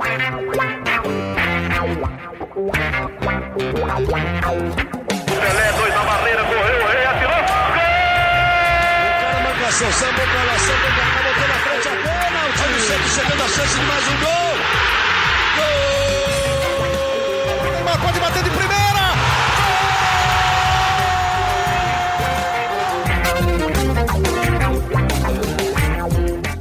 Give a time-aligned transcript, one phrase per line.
[0.00, 0.16] Pelé,
[5.76, 7.32] dois na barreira, correu, o rei atirou.
[7.32, 7.44] O
[9.20, 11.90] cara marca a ação, samba lá, samba cá, botou na frente a.
[12.62, 14.56] Olha o Santos chegando a chance de mais um gol.
[15.56, 15.80] Gol!
[17.72, 18.80] Neymar pode bater de primeira.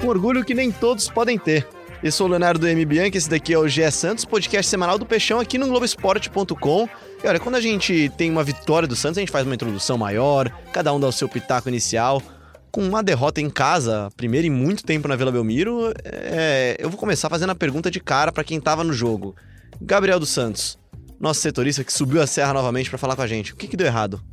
[0.04, 1.79] Um orgulho que nem todos podem ter.
[2.02, 2.86] Eu sou o Leonardo M.
[2.86, 6.88] Bianchi, esse daqui é o GE Santos, podcast semanal do Peixão aqui no Globoesporte.com.
[7.22, 9.98] E olha, quando a gente tem uma vitória do Santos, a gente faz uma introdução
[9.98, 12.24] maior, cada um dá o seu pitaco inicial.
[12.72, 16.98] Com uma derrota em casa, primeiro em muito tempo na Vila Belmiro, é, eu vou
[16.98, 19.36] começar fazendo a pergunta de cara para quem tava no jogo.
[19.82, 20.80] Gabriel dos Santos,
[21.20, 23.52] nosso setorista que subiu a serra novamente para falar com a gente.
[23.52, 24.24] O que, que deu errado?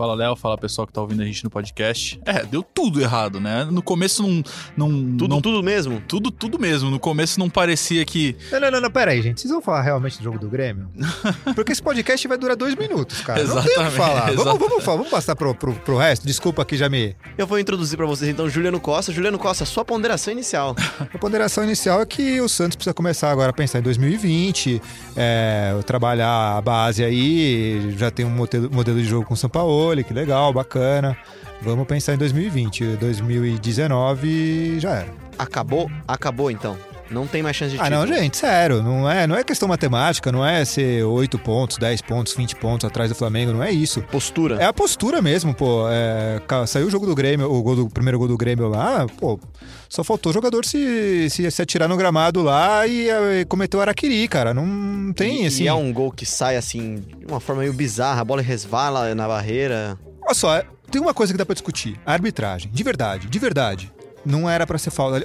[0.00, 0.34] Fala, Léo.
[0.34, 2.18] Fala, pessoal que tá ouvindo a gente no podcast.
[2.24, 3.68] É, deu tudo errado, né?
[3.70, 4.42] No começo não...
[4.74, 6.02] não Tudo, não, tudo mesmo?
[6.08, 6.90] tudo, tudo mesmo.
[6.90, 8.34] No começo não parecia que...
[8.50, 9.42] Não, não, não, não, pera aí, gente.
[9.42, 10.88] Vocês vão falar realmente do jogo do Grêmio?
[11.54, 13.44] Porque esse podcast vai durar dois minutos, cara.
[13.44, 14.20] Não tem o que Exatamente, falar.
[14.20, 14.68] Vamos, exatamente.
[14.70, 16.26] vamos, falar, vamos passar pro, pro, pro resto.
[16.26, 17.14] Desculpa aqui, já me.
[17.36, 19.12] Eu vou introduzir para vocês então Juliano Costa.
[19.12, 20.74] Juliano Costa, sua ponderação inicial.
[21.12, 24.80] A ponderação inicial é que o Santos precisa começar agora a pensar em 2020,
[25.14, 29.50] é, trabalhar a base aí, já tem um modelo, modelo de jogo com o São
[29.50, 31.16] Paulo, que legal, bacana.
[31.62, 32.96] Vamos pensar em 2020.
[32.96, 35.08] 2019 já era.
[35.38, 35.90] Acabou?
[36.06, 36.76] Acabou então.
[37.10, 38.06] Não tem mais chance de Ah, título.
[38.06, 42.02] não, gente, sério, não é, não é questão matemática, não é ser 8 pontos, 10
[42.02, 44.00] pontos, 20 pontos atrás do Flamengo, não é isso.
[44.02, 44.56] Postura.
[44.56, 45.86] É a postura mesmo, pô.
[45.88, 49.06] É, saiu o jogo do Grêmio, o, gol do, o primeiro gol do Grêmio lá,
[49.18, 49.38] pô.
[49.88, 53.80] Só faltou o jogador se, se, se atirar no gramado lá e, eh, cometer o
[53.80, 54.54] araquiri, cara.
[54.54, 55.64] Não tem, e, assim.
[55.64, 59.12] E é um gol que sai assim, de uma forma meio bizarra, a bola resvala
[59.16, 59.98] na barreira.
[60.22, 61.98] Olha só, é- tem uma coisa que dá pra discutir.
[62.06, 62.70] A arbitragem.
[62.72, 63.92] De verdade, de verdade.
[64.24, 65.24] Não era pra ser falta.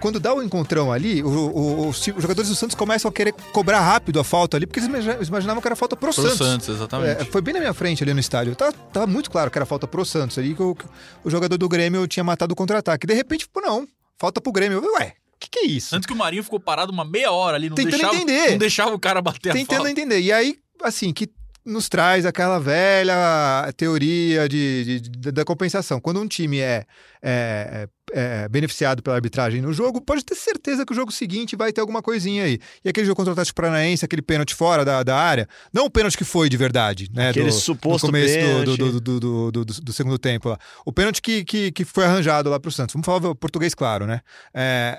[0.00, 3.80] Quando dá o encontrão ali, o- o- os, jogadores do Santos começam a querer cobrar
[3.80, 6.38] rápido a falta ali, porque eles imagina- eles imaginavam que era falta pro, Pro Santos.
[6.46, 7.22] Santos, exatamente.
[7.22, 8.54] É, foi bem na minha frente ali no estádio.
[8.54, 10.84] Tava, tava muito claro que era falta pro Santos ali, que o, que
[11.24, 13.06] o jogador do Grêmio tinha matado o contra-ataque.
[13.06, 13.86] De repente, pô, não.
[14.18, 14.82] Falta pro Grêmio.
[14.84, 15.90] Eu, Ué, o que, que é isso?
[15.90, 18.50] Tanto que o Marinho ficou parado uma meia hora ali, não Tentando deixava, entender.
[18.50, 19.90] não deixava o cara bater a Tentando falta.
[19.90, 20.20] entender.
[20.20, 21.28] E aí, assim, que
[21.64, 26.00] nos traz aquela velha teoria de, de- de- da compensação.
[26.00, 26.84] Quando um time é,
[27.22, 31.72] é- é beneficiado pela arbitragem no jogo, pode ter certeza que o jogo seguinte vai
[31.72, 32.58] ter alguma coisinha aí.
[32.84, 35.90] E aquele jogo contra o Atlético Paranaense, aquele pênalti fora da, da área, não o
[35.90, 37.28] pênalti que foi de verdade, né?
[37.30, 38.76] Aquele do, suposto no começo do, pênalti.
[38.78, 40.58] do, do, do, do- do- do- do segundo tempo lá.
[40.84, 42.94] O pênalti que, que, que foi arranjado lá pro Santos.
[42.94, 44.22] Vamos falar o português claro, né?
[44.52, 44.96] É,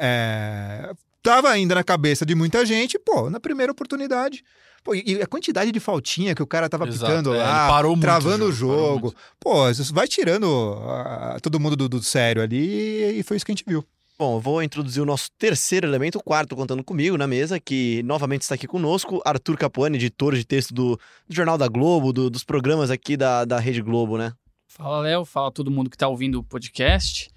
[0.89, 4.43] é, tava ainda na cabeça de muita gente, pô, na primeira oportunidade.
[4.83, 7.95] Pô, e a quantidade de faltinha que o cara tava Exato, pitando é, lá, parou
[7.99, 9.15] travando o o jogo, parou jogo.
[9.39, 10.75] Pô, isso vai tirando
[11.41, 13.85] todo mundo do, do sério ali e foi isso que a gente viu.
[14.17, 18.43] Bom, vou introduzir o nosso terceiro elemento, o quarto contando comigo na mesa, que novamente
[18.43, 20.95] está aqui conosco, Arthur Capuani, editor de texto do,
[21.27, 24.31] do Jornal da Globo, do- dos programas aqui da, da Rede Globo, né?
[24.67, 25.25] Fala, Léo.
[25.25, 27.31] Fala todo mundo que tá ouvindo o podcast.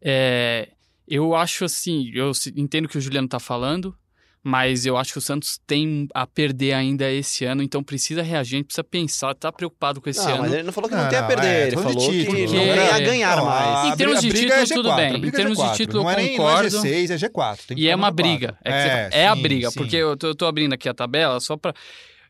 [0.00, 0.70] É,
[1.06, 3.94] eu acho assim, eu se- entendo o que o Juliano tá falando,
[4.42, 8.56] mas eu acho que o Santos tem a perder ainda esse ano, então precisa reagir,
[8.56, 10.42] a gente precisa pensar, tá preocupado com esse Não, ano.
[10.42, 12.42] mas ele não falou que não, Não, tem a perder, é, ele falou título, que
[12.46, 13.90] não tem a ganhar Não, mais.
[13.90, 14.32] a Em termos de é
[14.64, 15.16] título, tudo G4, bem.
[15.26, 15.76] Em termos de é G4.
[15.76, 16.76] título, não eu é nem, concordo.
[16.76, 17.58] Não é G6, é G4.
[17.66, 18.56] Tem que E é uma briga.
[18.64, 19.78] É, É, é a sim, briga, sim.
[19.78, 21.74] porque eu tô, eu tô abrindo aqui a tabela só pra.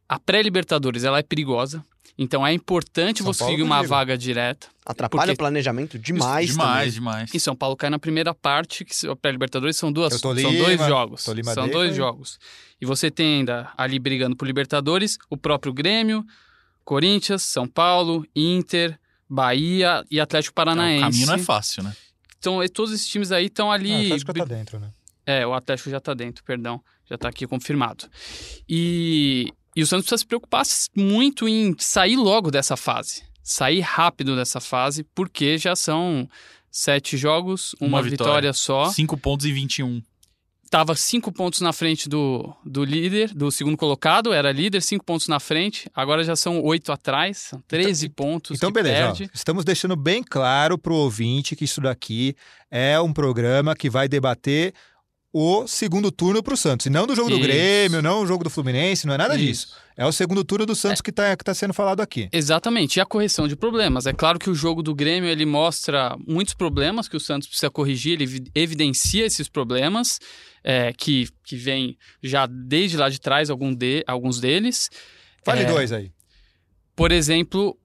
[0.08, 1.84] A pré-Libertadores, ela é perigosa.
[2.22, 4.66] Então é importante São você Paulo conseguir uma vaga direta.
[4.84, 6.90] Atrapalha porque- o planejamento demais, demais, também.
[6.92, 7.34] demais.
[7.34, 10.52] E São Paulo cai na primeira parte, que a pré-Libertadores são duas, Eu são Lima,
[10.52, 11.26] dois jogos.
[11.28, 12.38] Lima São Day, dois jogos.
[12.78, 16.22] E você tem ainda ali brigando por Libertadores, o próprio Grêmio,
[16.84, 18.98] Corinthians, São Paulo, Inter,
[19.28, 21.00] Bahia e Atlético o Paranaense.
[21.02, 21.96] caminho não é fácil, né?
[22.38, 23.92] Então, e todos esses times aí estão Ah, ali.
[23.92, 24.90] o Atlético tá dentro, né?
[25.24, 26.82] É, o Atlético já tá dentro, perdão.
[27.08, 28.04] Já tá aqui confirmado.
[28.68, 30.64] E, e o Santos precisa se preocupar
[30.96, 33.22] muito em sair logo dessa fase.
[33.42, 36.28] Sair rápido dessa fase, porque já são
[36.70, 38.32] sete jogos, uma, Uma vitória.
[38.32, 38.52] vitória.
[38.52, 38.86] só.
[38.90, 40.02] Cinco pontos em 21.
[40.70, 45.26] Tava cinco pontos na frente do, do líder, do segundo colocado, era líder, cinco pontos
[45.26, 45.90] na frente.
[45.92, 49.24] Agora já são oito atrás, são 13 pontos Então, que beleza.
[49.24, 52.36] ó, estamos deixando bem claro pro ouvinte que isso daqui
[52.70, 54.72] é um programa que vai debater
[55.32, 56.86] o segundo turno pro Santos.
[56.86, 57.44] E não do jogo do Isso.
[57.46, 59.66] Grêmio, não o jogo do Fluminense, não é nada disso.
[59.68, 59.76] Isso.
[59.96, 62.28] É o segundo turno do Santos que, tá, que tá sendo falado aqui.
[62.32, 64.06] Exatamente, e a correção de problemas.
[64.06, 67.70] É claro que o jogo do Grêmio ele mostra muitos problemas que o Santos precisa
[67.70, 70.18] corrigir, ele evi- evidencia esses problemas
[70.64, 74.90] é, que, que vem já desde lá de trás, algum de, alguns deles.
[75.44, 76.10] Fale É, dois aí.
[76.96, 77.78] Por exemplo,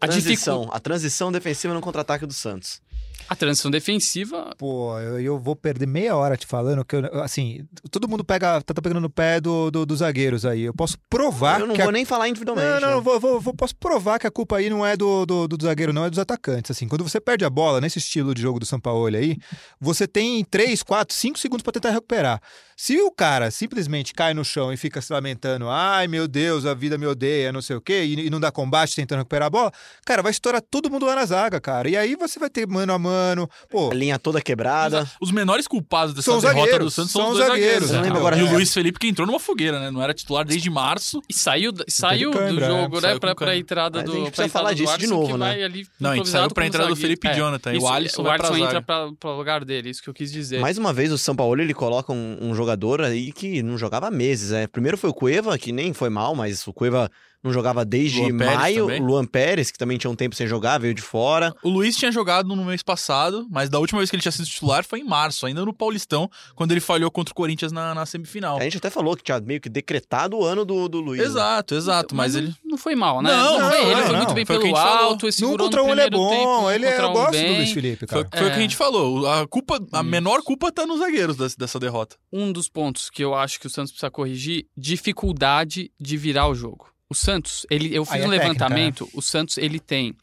[0.00, 0.76] a Transição, dificuldade.
[0.76, 2.80] a transição defensiva no contra-ataque do Santos.
[3.28, 7.64] A transição defensiva, Pô, eu, eu vou perder meia hora te falando que, eu, assim,
[7.90, 10.62] todo mundo pega, tá, tá pegando no pé do, do- dos zagueiros aí.
[10.62, 12.68] Eu posso provar Eu não que a vou nem falar individualmente.
[12.68, 12.94] Não, não, né?
[12.94, 15.64] eu vou, vou- vou- posso provar que a culpa aí não é do, do, do
[15.64, 16.70] zagueiro, não, é dos atacantes.
[16.70, 19.36] Assim, quando você perde a bola nesse estilo de jogo do São Paulo aí,
[19.80, 22.40] você tem 3, 4, 5 segundos para tentar recuperar.
[22.82, 26.72] Se o cara simplesmente cai no chão e fica se lamentando, ai meu Deus, a
[26.72, 29.50] vida me odeia, não sei o quê, e, e não dá combate tentando recuperar a
[29.50, 29.70] bola,
[30.06, 31.90] cara, vai estourar todo mundo lá na zaga, cara.
[31.90, 33.46] E aí você vai ter mano a mano.
[33.68, 35.06] Pô, A linha toda quebrada.
[35.20, 37.88] Os menores culpados dessa São os derrota zagueiros, do Santos são são os dois zagueiros,
[37.88, 37.90] zagueiros.
[37.90, 38.02] né?
[38.02, 38.38] lembro agora.
[38.38, 38.52] E o É.
[38.52, 39.90] Luiz Felipe que entrou numa fogueira, né?
[39.90, 41.20] Não era titular desde março.
[41.28, 43.08] e saiu, saiu do jogo, é, né?
[43.08, 44.18] saiu Pra, pra entrada Mas a do.
[44.18, 45.48] gente precisa entrada falar do disso de novo, né?
[45.50, 46.96] vai ali Não, a gente saiu pra entrada do.
[46.96, 49.90] Felipe Jonathan, e o isso, Alisson o vai pra Alisson entra pra, pra lugar dele,
[49.90, 50.60] isso que eu quis dizer.
[50.60, 52.69] Mais uma vez, o São Paulo ele coloca um, um jogador
[53.06, 54.50] aí que não jogava meses.
[54.50, 54.66] Né?
[54.66, 57.10] Primeiro foi o Cueva, que nem foi mal, mas o Cueva
[57.42, 58.86] não jogava desde Luan Pérez maio.
[58.86, 61.54] O Luan Pérez, que também tinha um tempo sem jogar, veio de fora.
[61.62, 64.46] O Luiz tinha jogado no mês passado, mas da última vez que ele tinha sido
[64.46, 68.04] titular foi em março, ainda no Paulistão, quando ele falhou contra o Corinthians na, na
[68.04, 68.58] semifinal.
[68.58, 71.20] A gente até falou que tinha meio que decretado o ano do, do Luiz.
[71.20, 71.26] né?
[71.26, 72.54] Exato, exato, mas, não, ele.
[72.64, 73.30] não foi mal, né?
[73.34, 74.18] Não, foi, não, ele não, foi não.
[74.18, 75.10] muito bem Foi o que pelo a gente falou.
[75.10, 77.32] alto, segurou contra no um ele é tempo, bom, num ele é, eu um gosto
[77.40, 77.52] do.
[77.54, 78.28] Luiz Felipe, Foi, cara.
[78.38, 78.62] foi o que a É.
[78.62, 79.26] gente falou.
[79.26, 82.16] A culpa, a menor culpa tá nos zagueiros dessa, dessa derrota.
[82.32, 86.54] Um dos pontos que eu acho que o Santos precisa corrigir, dificuldade de virar o
[86.54, 86.88] jogo.
[87.10, 90.14] O Santos, ele, eu fiz Aí é um técnica, levantamento, o Santos ele tem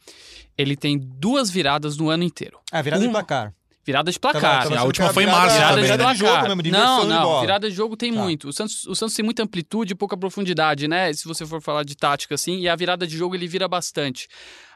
[0.58, 2.58] ele tem duas viradas no ano inteiro.
[2.72, 3.54] Ah, virada de Uma- placar.
[3.86, 4.52] Virada de Tava- placar.
[4.64, 6.14] tava a achando última foi em março Virada também, de né?
[6.14, 6.48] de jogo placar.
[6.50, 7.22] mesmo, de não, de não.
[7.24, 7.42] bola.
[7.42, 8.20] Virada de jogo tem Tá.
[8.22, 8.48] muito.
[8.50, 11.14] O Santos, o Santos tem muita amplitude e pouca profundidade, né?
[11.14, 12.60] Se você for falar de tática assim.
[12.60, 14.28] E a virada de jogo ele vira bastante.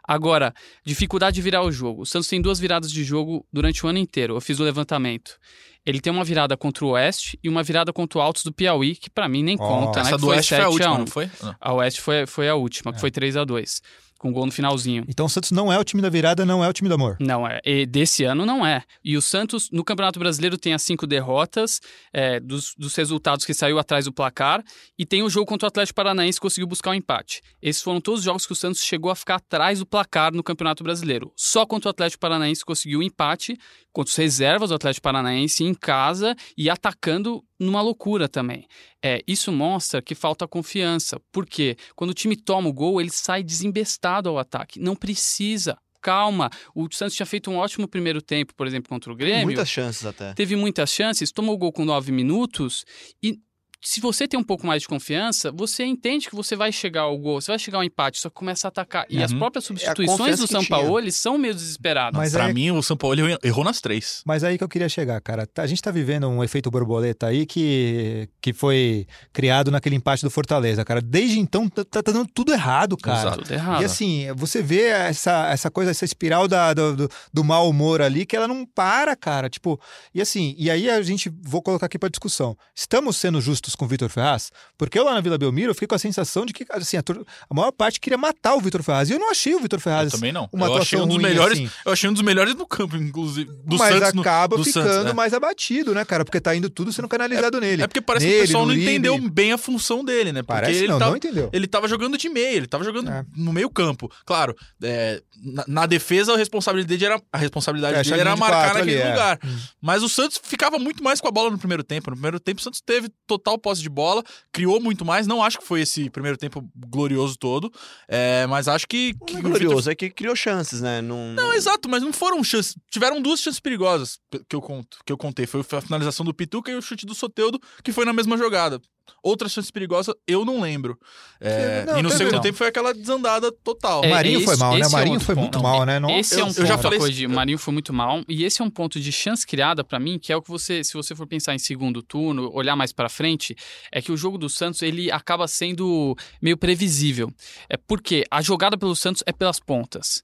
[0.07, 0.53] Agora,
[0.85, 2.03] dificuldade de virar o jogo.
[2.03, 4.35] O Santos tem duas viradas de jogo durante o ano inteiro.
[4.35, 5.37] Eu fiz o levantamento.
[5.85, 8.95] Ele tem uma virada contra o Oeste e uma virada contra o Altos do Piauí,
[8.95, 10.07] que pra mim nem Ó, conta, né?
[10.09, 10.97] Essa do Oeste foi a 7 a última, 1.
[10.99, 11.31] não foi?
[11.41, 11.55] Não.
[11.59, 13.01] A Oeste foi, foi a última, que É.
[13.01, 13.81] foi 3 a 2
[14.19, 15.03] com gol no finalzinho.
[15.07, 17.17] Então o Santos não é o time da virada, não é o time do amor.
[17.19, 17.59] Não, é.
[17.65, 18.83] E desse ano não é.
[19.03, 21.79] E o Santos, no Campeonato Brasileiro, tem as cinco derrotas
[22.13, 24.63] é, dos, dos resultados que saiu atrás do placar.
[24.95, 27.41] E tem o jogo contra o Atlético Paranaense que conseguiu buscar o empate.
[27.59, 30.43] Esses foram todos os jogos que o Santos chegou a ficar atrás do placar no
[30.43, 31.33] Campeonato Brasileiro.
[31.35, 33.57] Só contra o Atlético Paranaense conseguiu o empate,
[33.91, 38.67] contra os reservas do Atlético Paranaense em casa e atacando numa loucura também.
[39.03, 41.19] É, isso mostra que falta confiança.
[41.31, 41.75] Por quê?
[41.95, 44.79] Quando o time toma o gol, ele sai desembestado ao ataque.
[44.79, 45.77] Não precisa.
[46.01, 46.49] Calma.
[46.73, 49.45] O Santos tinha feito um ótimo primeiro tempo, por exemplo, contra o Grêmio.
[49.45, 50.33] Muitas chances até.
[50.33, 52.83] Teve muitas chances, tomou o gol com nove minutos
[53.21, 53.39] e.
[53.83, 57.17] Se você tem um pouco mais de confiança, você entende que você vai chegar ao
[57.17, 59.07] gol, você vai chegar ao empate, só que começa a atacar.
[59.09, 59.39] E as Uhum.
[59.39, 60.63] próprias substituições confiança do São.
[60.65, 62.15] Paulo eles são meio desesperadas.
[62.15, 64.21] Mas pra é- mim, o São Paulo errou- errou nas três.
[64.23, 65.47] Mas aí que eu queria chegar, cara.
[65.57, 70.29] A gente tá vivendo um efeito borboleta aí que, que foi criado naquele empate do
[70.29, 71.01] Fortaleza, cara.
[71.01, 73.19] Desde então tá, tá dando tudo errado, cara.
[73.29, 73.41] Exato.
[73.43, 73.81] Tudo errado.
[73.81, 77.99] E assim, você vê essa, essa coisa, essa espiral da, do, do, do mau humor
[78.01, 79.49] ali, que ela não para, cara.
[79.49, 79.81] Tipo,
[80.13, 82.55] e assim, e aí a gente, vou colocar aqui pra discussão.
[82.75, 84.51] Estamos sendo justos com o Vitor Ferraz?
[84.77, 87.03] Porque eu lá na Vila Belmiro, eu fiquei com a sensação de que, assim, a,
[87.49, 89.09] a maior parte queria matar o Vitor Ferraz.
[89.09, 90.47] E eu não achei o Vitor Eu Ferraz também não.
[90.51, 91.57] uma eu achei um dos ruim, melhores.
[91.59, 91.69] assim.
[91.85, 93.49] Eu achei um dos melhores no campo, inclusive.
[93.65, 94.13] Do mas Santos.
[94.13, 95.13] no- acaba do ficando Santos, é.
[95.13, 96.23] mais abatido, né, cara?
[96.25, 97.83] Porque tá indo tudo sendo canalizado nele.
[97.83, 98.91] É porque parece que Nele, o pessoal no não Uribe.
[98.91, 100.41] entendeu bem a função dele, né?
[100.41, 101.49] Porque Parece ele não, tava, não entendeu.
[101.53, 103.25] ele tava jogando de meio, ele tava jogando É.
[103.35, 104.11] no meio campo.
[104.25, 108.39] Claro, é, na, na defesa a responsabilidade dele era, a responsabilidade É, dele era de
[108.39, 109.09] marcar naquele ali, é.
[109.11, 109.39] lugar.
[109.81, 112.09] Mas o Santos ficava muito mais com a bola no primeiro tempo.
[112.09, 115.27] No primeiro tempo o Santos teve total posse de bola, criou muito mais.
[115.27, 117.71] Não acho que foi esse primeiro tempo glorioso todo,
[118.07, 119.13] é, mas acho que...
[119.25, 121.01] que é glorioso, é que criou chances, né?
[121.01, 122.75] Não, Não, exato, mas não foram chances.
[122.89, 125.45] Tiveram duas chances perigosas que eu, conto, que eu contei.
[125.45, 128.81] Foi a finalização do Pituca e o chute do Soteudo, que foi na mesma jogada.
[129.23, 130.97] Outra chance perigosa, eu não lembro.
[131.39, 132.41] É, Não, e no segundo não.
[132.41, 134.01] tempo foi aquela desandada total.
[134.03, 134.85] O Marinho foi esse- mal, né?
[134.85, 135.43] É Marinho outro foi ponto.
[135.43, 135.99] muito mal, né?
[135.99, 137.27] Nossa, esse é eu- um eu ponto já falei corrigir.
[137.29, 138.23] O Marinho foi muito mal.
[138.27, 140.83] E esse é um ponto de chance criada pra mim, que é o que você,
[140.83, 143.55] se você for pensar em segundo turno, olhar mais pra frente,
[143.91, 147.31] é que o jogo do Santos ele acaba sendo meio previsível.
[147.69, 150.23] É porque a jogada pelo Santos é pelas pontas.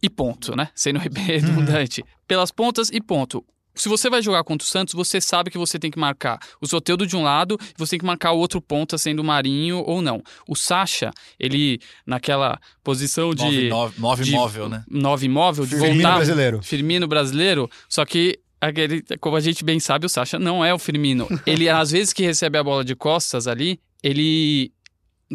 [0.00, 0.68] E ponto, né?
[0.76, 2.04] Sendo redundante.
[2.26, 3.44] Pelas pontas e ponto.
[3.78, 6.66] Se você vai jogar contra o Santos, você sabe que você tem que marcar o
[6.66, 9.82] Soteudo de um lado e você tem que marcar o outro ponta, sendo o Marinho
[9.86, 10.22] ou não.
[10.46, 14.84] O Sacha, ele, naquela posição de Nove, nove, nove de- móvel, né?
[14.90, 16.16] nove imóvel, de Firmino voltar.
[16.16, 16.62] brasileiro.
[16.62, 18.38] Firmino brasileiro, só que.
[18.60, 21.28] Aquele, como a gente bem sabe, o Sacha não é o Firmino.
[21.46, 24.72] Ele, às vezes que recebe a bola de costas ali, ele.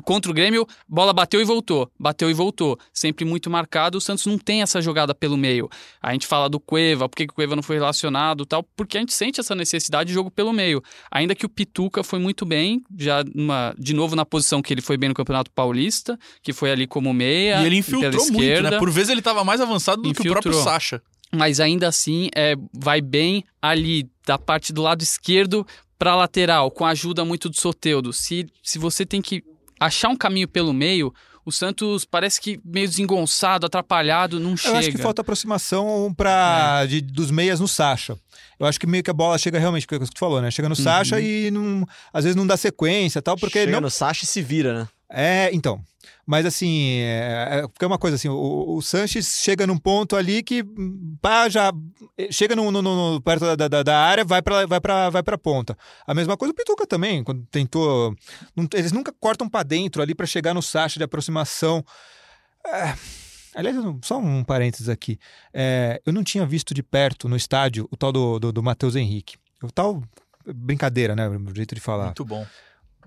[0.01, 1.91] Contra o Grêmio, bola bateu e voltou.
[1.99, 2.79] Bateu e voltou.
[2.91, 3.97] Sempre muito marcado.
[3.97, 5.69] O Santos não tem essa jogada pelo meio.
[6.01, 8.63] A gente fala do Cueva, por que o Cueva não foi relacionado e tal?
[8.75, 10.81] Porque a gente sente essa necessidade de jogo pelo meio.
[11.11, 14.81] Ainda que o Pituca foi muito bem, já numa, de novo na posição que ele
[14.81, 17.61] foi bem no Campeonato Paulista, que foi ali como meia.
[17.61, 18.79] E ele infiltrou muito, né?
[18.79, 20.41] Por vezes ele tava mais avançado do que o Infiltrou.
[20.41, 21.01] próprio Sacha.
[21.31, 25.65] mas ainda assim é, vai bem ali da parte do lado esquerdo
[25.99, 28.11] para lateral, com a ajuda muito do Soteudo.
[28.11, 29.43] Se, se você tem que
[29.85, 31.13] achar um caminho pelo meio,
[31.45, 34.75] o Santos parece que meio desengonçado, atrapalhado, não chega.
[34.75, 38.17] Eu acho que falta aproximação pra, de, dos meias no Sacha.
[38.59, 40.41] Eu acho que meio que a bola chega realmente, porque é o que tu falou,
[40.41, 40.49] né?
[40.51, 43.81] Chega no Sacha e não, às vezes não dá sequência e tal, porque Chega não,
[43.81, 44.87] no Sacha e se vira, né?
[45.13, 45.79] É, então.
[46.25, 50.41] Mas assim, é, é, é uma coisa assim, o, o Sanches chega num ponto ali
[50.41, 50.63] que
[51.21, 51.71] pá, já
[52.31, 55.37] chega no, no- no- perto da, da, da área, vai pra, vai, pra, vai pra
[55.37, 55.77] ponta.
[56.07, 58.15] A mesma coisa o Pituca também, quando tentou.
[58.55, 61.83] não- eles nunca cortam pra dentro ali pra chegar no Sacha de aproximação.
[62.65, 62.95] É,
[63.55, 65.19] aliás, só um parênteses aqui.
[65.53, 68.95] É, eu não tinha visto de perto no estádio o tal do, do, do Matheus
[68.95, 69.35] Henrique.
[69.61, 70.01] O tal.
[70.45, 71.27] Brincadeira, né?
[71.29, 72.05] O jeito de falar.
[72.07, 72.45] Muito bom,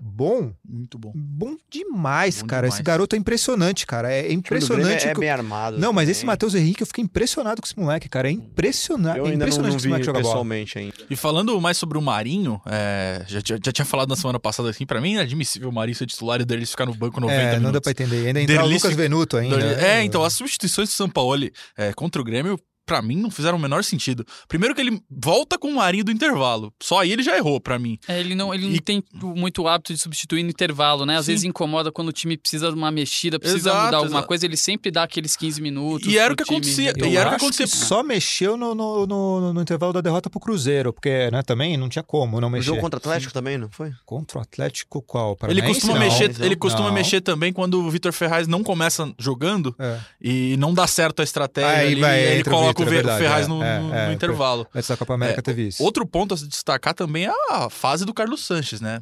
[0.01, 1.11] Bom, muito bom.
[1.15, 2.67] Bom demais, Bom cara.
[2.67, 2.85] Esse demais.
[2.85, 4.11] garoto é impressionante, cara.
[4.11, 5.07] É O time do impressionante.
[5.07, 5.77] É que- bem armado.
[5.79, 6.25] Não, mas esse.
[6.25, 8.27] Matheus Henrique, eu fiquei impressionado com esse moleque, cara.
[8.27, 9.17] É impressionante.
[9.17, 10.33] Eu é ainda não, impressionante não que esse vi moleque joga bola.
[10.33, 10.93] pessoalmente ainda.
[11.09, 14.69] E falando mais sobre o Marinho, é, já, já, já tinha falado na semana passada
[14.69, 17.39] assim, pra mim é inadmissível o Marinho ser titular e dele ficar no banco 90
[17.41, 17.81] É, não dá minutos.
[17.81, 18.27] pra entender.
[18.27, 19.57] Ainda entrar o Derlice- Lucas Venuto ainda.
[19.81, 23.61] É, então, as substituições do Sampaoli é, contra o Grêmio, pra mim, não fizeram o
[23.61, 24.25] menor sentido.
[24.47, 26.73] Primeiro que ele volta com o Marinho do intervalo.
[26.81, 27.99] Só aí ele já errou, pra mim.
[28.07, 31.17] É, ele não, ele E- não tem muito hábito de substituir no intervalo, né?
[31.17, 31.31] Às Sim.
[31.33, 34.27] vezes incomoda quando o time precisa de uma mexida, precisa Exato, mudar alguma exato.
[34.27, 36.07] coisa, ele sempre dá aqueles 15 minutos.
[36.11, 37.67] E era o que time acontecia, e era o que acontecia.
[37.67, 41.89] só mexeu no, no, no, no intervalo da derrota pro Cruzeiro, porque né, também não
[41.89, 42.67] tinha como não O mexer.
[42.67, 43.91] jogo contra o Atlético também, não foi?
[44.05, 45.31] Contra o Atlético qual?
[45.31, 45.67] Ele Paranaense?
[45.81, 45.99] costuma, Não.
[46.05, 46.45] mexer, não.
[46.45, 46.93] ele costuma Não.
[46.93, 49.99] mexer também quando o Vitor Ferraz não começa jogando É.
[50.21, 51.69] e não dá certo a estratégia.
[51.71, 52.51] Aí ali, vai, ele entra
[52.83, 54.67] o coloca o, é Ve- verdade, Ferraz é, no, é, no- é, no intervalo.
[54.73, 55.83] Antes da Copa América É, teve isso.
[55.83, 59.01] Outro ponto a se destacar também é a fase do Carlos Sanches, né?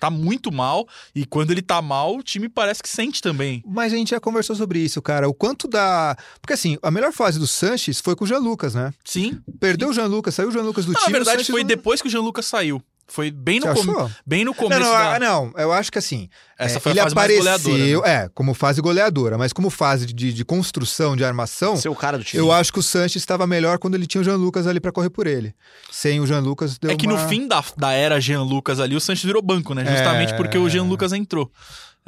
[0.00, 3.64] Tá muito mal e quando ele tá mal, o time parece que sente também.
[3.66, 5.28] Mas a gente já conversou sobre isso, cara.
[5.28, 6.16] O quanto dá.
[6.40, 8.92] Porque assim, a melhor fase do Sanches foi com o Jean Lucas, né?
[9.04, 9.40] Sim.
[9.58, 11.12] Perdeu o Jean Lucas, saiu o Jean Lucas do Não, time.
[11.12, 12.80] na verdade, foi não- depois que o Jean Lucas saiu.
[13.10, 15.14] Foi bem no, com- bem no Não, começo não, da...
[15.14, 16.28] ah, não, eu acho que assim.
[16.58, 18.24] Essa é, foi a ele fase mais apareceu, goleadora, né?
[18.24, 22.18] é, como fase goleadora, mas como fase de, de construção, de armação, Ser o cara
[22.18, 22.38] do time.
[22.42, 24.92] eu acho que o Sanches estava melhor quando ele tinha o Jean Lucas ali pra
[24.92, 25.54] correr por ele.
[25.90, 27.14] Sem o Jean Lucas deu É que uma...
[27.22, 29.86] no fim da, da era Jean Lucas ali, o Sanches virou banco, né?
[29.86, 30.36] Justamente É.
[30.36, 31.50] porque o Jean Lucas entrou.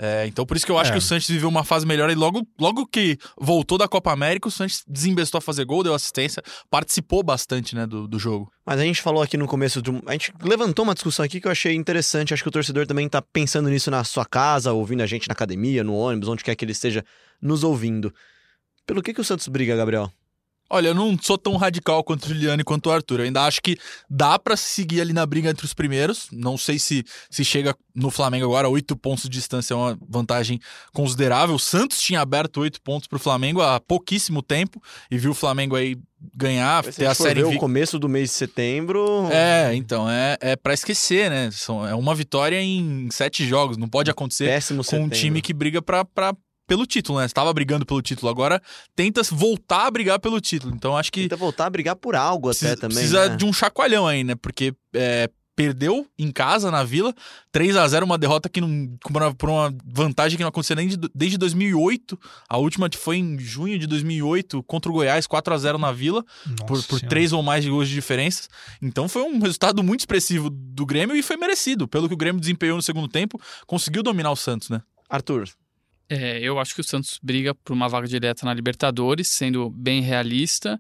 [0.03, 0.93] É, então por isso que eu acho É.
[0.95, 4.49] que o Sanches viveu uma fase melhor e logo, logo que voltou da Copa América,
[4.49, 8.51] o Sanches desembestou a fazer gol, deu assistência, participou bastante, né, do, do jogo.
[8.65, 10.01] Mas a gente falou aqui no começo de um.
[10.07, 12.33] A gente levantou uma discussão aqui que eu achei interessante.
[12.33, 15.33] Acho que o torcedor também tá pensando nisso na sua casa, ouvindo a gente na
[15.33, 17.05] academia, no ônibus, onde quer que ele esteja
[17.43, 18.11] nos ouvindo.
[18.87, 20.11] Pelo que, que o Santos briga, Gabriel?
[20.73, 23.21] Olha, eu não sou tão radical quanto o Juliano e quanto o Arthur.
[23.21, 23.77] Eu ainda acho que
[24.09, 26.29] dá pra seguir ali na briga entre os primeiros.
[26.31, 30.61] Não sei se, se chega no Flamengo agora, oito pontos de distância é uma vantagem
[30.93, 31.57] considerável.
[31.57, 35.75] O Santos tinha aberto oito pontos pro Flamengo há pouquíssimo tempo e viu o Flamengo
[35.75, 35.97] aí
[36.37, 39.27] ganhar, Se ter a a série ver o começo do mês de setembro.
[39.31, 41.51] É, então, é, é para esquecer, né?
[41.51, 43.77] São, é uma vitória em sete jogos.
[43.77, 45.07] Não pode acontecer péssimo com setembro.
[45.07, 46.35] um time que briga pra, pra,
[46.71, 47.27] pelo título, né?
[47.27, 48.63] Estava brigando pelo título, agora
[48.95, 50.73] tenta voltar a brigar pelo título.
[50.73, 52.97] Então acho que Tenta voltar a brigar por algo precisa, até também.
[52.97, 53.37] precisa né?
[53.37, 54.37] de um chacoalhão aí, né?
[54.37, 57.13] Porque é, perdeu em casa, na Vila,
[57.51, 58.97] 3 a 0 uma derrota que não.
[59.01, 62.17] por uma- por uma vantagem que não acontecia nem de- desde 2008.
[62.49, 66.25] A última foi em junho de 2008 contra o Goiás, 4 a 0 na Vila
[66.47, 68.49] Nossa por, por três ou mais de gols de diferença.
[68.81, 71.89] Então foi um resultado muito expressivo do Grêmio e foi merecido.
[71.89, 74.81] Pelo que o Grêmio desempenhou no segundo tempo, conseguiu dominar o Santos, né?
[75.11, 75.49] Arthur,
[76.11, 80.03] É, eu acho que o Santos briga por uma vaga direta na Libertadores, sendo bem
[80.03, 80.79] realista.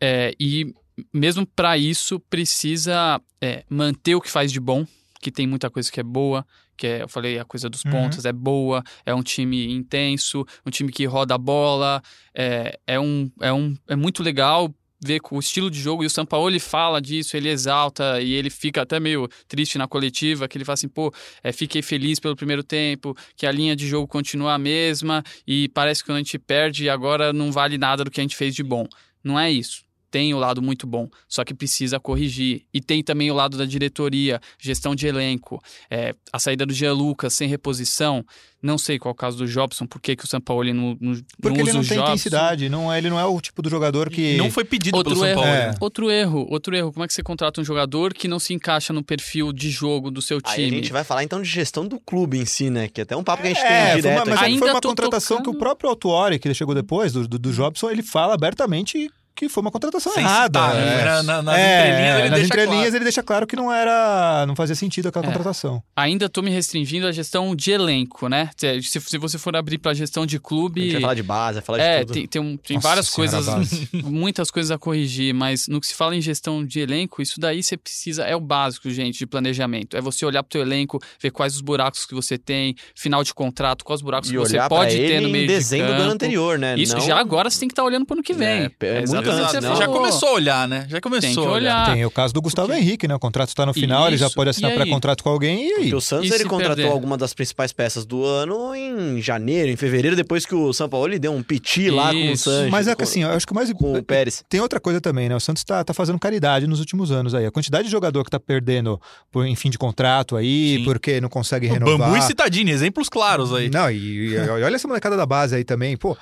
[0.00, 0.72] É, e
[1.12, 4.86] mesmo para isso, precisa é, manter o que faz de bom,
[5.20, 6.46] que tem muita coisa que é boa,
[6.76, 7.90] que é, eu falei, a coisa dos Uhum.
[7.90, 12.00] pontos é boa, é um time intenso, um time que roda a bola,
[12.34, 16.06] é, é, um, é, um, é muito legal ver com o estilo de jogo, e
[16.06, 20.58] o Sampaoli fala disso, ele exalta, e ele fica até meio triste na coletiva, que
[20.58, 24.06] ele fala assim, pô, é, fiquei feliz pelo primeiro tempo, que a linha de jogo
[24.06, 28.10] continua a mesma e parece que quando a gente perde agora não vale nada do
[28.10, 28.86] que a gente fez de bom.
[29.22, 29.89] Não é isso.
[30.10, 32.62] Tem o lado muito bom, só que precisa corrigir.
[32.74, 36.92] E tem também o lado da diretoria, gestão de elenco, é, a saída do Jean
[36.94, 38.24] Lucas sem reposição.
[38.62, 41.14] Não sei qual é o caso do Jobson, por que, que o Sampaoli não, não,
[41.40, 42.12] Porque não ele usa não o tem Jobson.
[42.12, 44.36] intensidade, não, é- ele não é o tipo do jogador que.
[44.36, 45.56] Não foi pedido Outro pelo São erro, Paulo.
[45.56, 45.74] É.
[45.80, 46.92] outro erro, outro erro.
[46.92, 50.10] Como é que você contrata um jogador que não se encaixa no perfil de jogo
[50.10, 50.66] do seu aí time?
[50.66, 52.86] a gente vai falar então de gestão do clube em si, né?
[52.88, 54.42] Que é até um papo que a gente É, tem foi direto uma, mas.
[54.42, 57.38] Ainda foi uma contratação que tocando- o próprio Autuori, que ele chegou depois, do, do,
[57.38, 60.60] do Jobson, ele fala abertamente que foi uma contratação Sem errada.
[60.60, 61.00] citar, né?
[61.00, 61.04] é.
[61.04, 62.96] Na- na- nas É, entrelinhas ele nas deixa entrelinhas claro.
[62.96, 65.28] ele deixa claro que não era, não fazia sentido aquela É.
[65.28, 65.82] contratação.
[65.96, 68.50] Ainda tô me restringindo à gestão de elenco, né?
[68.56, 70.92] Se, se- você for abrir pra gestão de A gente clube.
[70.92, 72.12] vai falar de base, vai falar de É, tudo.
[72.12, 73.46] tem, tem, um- tem Nossa várias coisas,
[74.04, 77.62] muitas coisas a corrigir, mas no que se fala em gestão de elenco, isso daí
[77.62, 79.96] você precisa, é o básico, gente, de planejamento.
[79.96, 83.32] É você olhar pro teu elenco, ver quais os buracos que você tem, final de
[83.34, 86.02] contrato, quais os buracos E que você pode ter no meio em de dezembro do
[86.02, 86.74] ano anterior, né?
[86.78, 88.70] Isso Não- já agora você tem que estar olhando pro ano que vem.
[88.80, 89.76] É, é muito exatamente o que antes, você não.
[89.76, 90.86] Já começou a olhar, né?
[90.88, 91.82] Já começou Tem que a olhar.
[91.84, 91.94] olhar.
[91.94, 93.14] Tem o caso do Gustavo porque- Henrique, né?
[93.14, 95.74] O contrato está no final, ele já Isso, pode assinar pré-contrato com alguém e aí?
[95.82, 96.90] Porque o Santos E ele contratou perder?
[96.92, 101.18] alguma das principais peças do ano em janeiro, em fevereiro, depois que o São Paulo
[101.18, 102.50] deu um piti lá com o Isso.
[102.50, 102.70] Sanches.
[102.70, 104.42] Mas é que assim, eu acho que o mais com o Pérez.
[104.48, 105.36] Tem outra coisa também, né?
[105.36, 107.46] O Santos tá, tá fazendo caridade nos últimos anos aí.
[107.46, 109.00] A quantidade de jogador que tá perdendo
[109.30, 110.84] por, em fim de contrato aí, Sim.
[110.84, 111.98] porque não consegue O renovar.
[112.08, 113.70] Bambu e Citadini, exemplos claros aí.
[113.70, 116.16] Não, e, e olha essa molecada da base aí também, pô.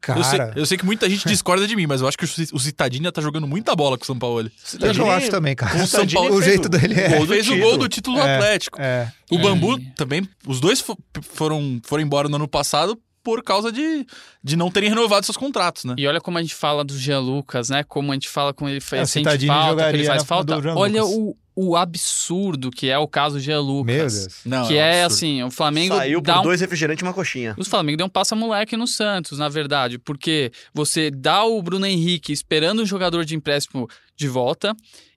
[0.00, 2.24] Cara, Eu sei, eu sei que muita gente discorda de mim, mas eu acho que
[2.24, 4.48] o Ci- o Citadini tá jogando muita bola com o São Paulo.
[4.80, 5.82] eu acho também, cara.
[5.82, 7.08] O São Paulo o fez jeito o- dele o é.
[7.10, 7.68] gol do Fez o título.
[7.70, 8.36] gol do título do É.
[8.36, 8.80] Atlético.
[8.80, 9.12] É.
[9.30, 9.42] O É.
[9.42, 14.06] Bambu também, os dois fo- foram, foram embora no ano passado por causa de,
[14.42, 15.94] de não terem renovado seus contratos, né?
[15.98, 17.82] E olha como a gente fala do Jean Lucas, né?
[17.84, 20.22] Como a gente fala com ele faz É, sente Citadini falta, que jogaria ele faz
[20.24, 20.56] falta.
[20.76, 23.84] Olha o, o absurdo que é o caso do Jean Lucas.
[23.86, 24.28] Meu Deus.
[24.44, 25.14] Não, Que é, absurdo.
[25.14, 27.54] assim, o Flamengo Saiu dá por um dois refrigerantes e uma coxinha.
[27.58, 32.32] O Flamengo deu um passa-moleque no Santos, na verdade, porque você dá o Bruno Henrique
[32.32, 34.72] esperando o jogador de empréstimo de volta,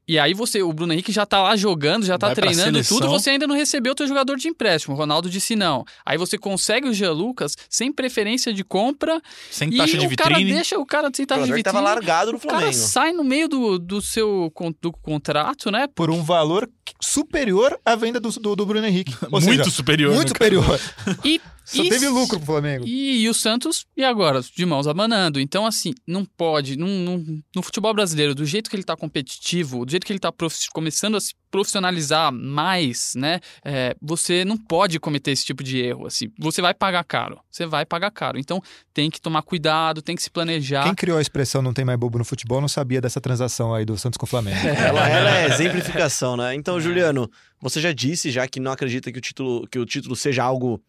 [0.08, 3.08] e aí você, o Bruno Henrique já tá lá jogando, já tá Vai treinando tudo,
[3.08, 4.94] você ainda não recebeu o teu jogador de empréstimo.
[4.94, 5.86] O Ronaldo disse não.
[6.06, 10.16] Aí você consegue o Jean Lucas sem preferência de compra Sem e taxa de o
[10.16, 10.54] cara vitrine.
[10.54, 11.64] deixa o cara sem O taxa de vitrine.
[11.64, 12.74] tava largado no o cara Flamengo.
[12.78, 15.88] sai no meio do, do seu con- do contrato, né?
[15.88, 19.16] Por um valor superior à venda do, do, do Bruno Henrique.
[19.32, 20.14] Ou Muito seja, superior.
[20.14, 20.80] Muito né, superior.
[21.24, 22.86] E Só e teve lucro pro Flamengo.
[22.86, 24.42] E, e o Santos, e agora?
[24.42, 25.40] De mãos abanando.
[25.40, 26.78] Então, assim, não pode.
[26.78, 30.20] Não, não- no futebol brasileiro, do jeito que ele tá competitivo, do jeito que ele
[30.20, 30.34] tá
[30.74, 33.40] começando a se profissionalizar mais, né?
[33.64, 36.08] é, você não pode cometer esse tipo de erro.
[36.08, 37.40] Assim, você vai pagar caro.
[37.52, 38.40] Você vai pagar caro.
[38.40, 38.62] Então,
[38.94, 40.84] tem que tomar cuidado, tem que se planejar.
[40.84, 43.86] Quem criou a expressão não tem mais bobo no futebol não sabia dessa transação aí
[43.86, 44.58] do Santos com o Flamengo.
[44.66, 46.56] Ela, ela é exemplificação, né?
[46.56, 47.30] Então, Juliano,
[47.62, 50.82] você já disse já que não acredita que o título, que o título seja algo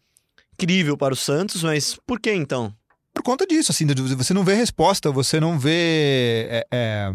[0.53, 2.73] incrível para o Santos, mas por que então?
[3.13, 3.85] por conta disso, assim,
[4.17, 7.13] você não vê resposta, você não vê é, é,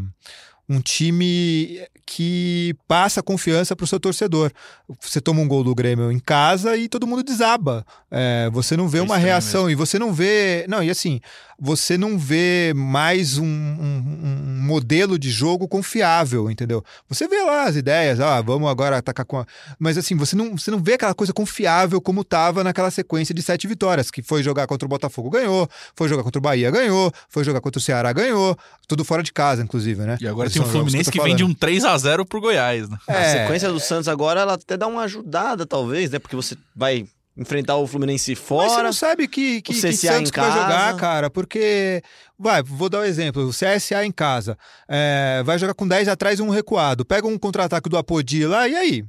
[0.69, 4.51] um time que passa confiança para o seu torcedor.
[5.01, 7.85] Você toma um gol do Grêmio em casa e todo mundo desaba.
[8.11, 10.65] É, você não vê É uma reação e você não vê.
[10.69, 11.21] Não, e assim,
[11.59, 16.83] você não vê mais um, um- um modelo de jogo confiável, entendeu?
[17.09, 19.47] Você vê lá as ideias, ah, vamos agora atacar com a.
[19.79, 23.43] Mas assim, você não, você não vê aquela coisa confiável como tava naquela sequência de
[23.43, 27.13] sete vitórias, que foi jogar contra o Botafogo, ganhou, foi jogar contra o Bahia, ganhou,
[27.29, 30.17] foi jogar contra o Ceará, ganhou, tudo fora de casa, inclusive, né?
[30.21, 32.89] E agora tem o Fluminense que tô vem de um 3 a 0 pro Goiás,
[32.89, 32.97] né?
[33.09, 33.33] A É.
[33.43, 36.19] sequência do Santos agora, ela até dá uma ajudada, talvez, né?
[36.19, 38.83] Porque você vai enfrentar o Fluminense Mas você fora.
[38.83, 42.03] não sabe que, que, o que Santos que vai jogar, cara, porque.
[42.39, 43.47] Vai, vou dar um exemplo.
[43.47, 44.57] O CSA em casa.
[44.89, 47.05] é, vai jogar com 10 atrás e um recuado.
[47.05, 49.05] Pega um contra-ataque do Apodi lá, e aí?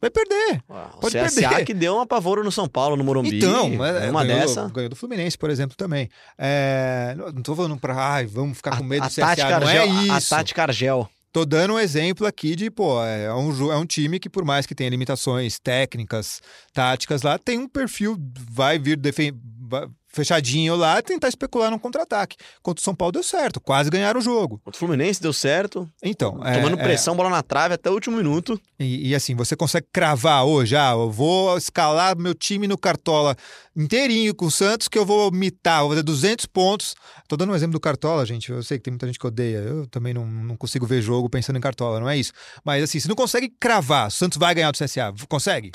[0.00, 0.62] Vai perder.
[0.68, 1.64] O Pode CSA perder.
[1.64, 3.38] que deu um apavoro no São Paulo, no Morumbi.
[3.38, 4.68] Então, é, uma ganhou, dessa.
[4.68, 6.10] ganhou do Fluminense, por exemplo, também.
[6.36, 9.20] É, não tô falando pra, ai, vamos ficar com medo a, do CSA.
[9.22, 10.28] tática Não Argel, é a isso.
[10.30, 11.08] tática Argel.
[11.32, 14.44] Tô dando um exemplo aqui de, pô, é um, jo- é um time que, por
[14.44, 16.40] mais que tenha limitações técnicas,
[16.72, 18.16] táticas lá, tem um perfil,
[18.50, 19.32] vai vir defen-
[19.68, 22.36] vai- fechadinho lá, tentar especular num contra-ataque.
[22.62, 24.60] Contra o São Paulo deu certo, quase ganharam o jogo.
[24.64, 28.16] O Fluminense deu certo, Então, é- tomando é, pressão, bola na trave até o último
[28.16, 28.60] minuto.
[28.78, 33.36] e, e assim, você consegue cravar hoje, ah, eu vou escalar meu time no Cartola
[33.76, 36.94] inteirinho com o Santos, que eu vou mitar, vou fazer 200 pontos.
[37.26, 39.58] Tô dando um exemplo do Cartola, gente, eu sei que tem muita gente que odeia,
[39.58, 42.32] eu também não, não consigo ver jogo pensando em Cartola, não é isso.
[42.64, 45.72] Mas assim, você não consegue cravar, o Santos vai ganhar do CSA, consegue?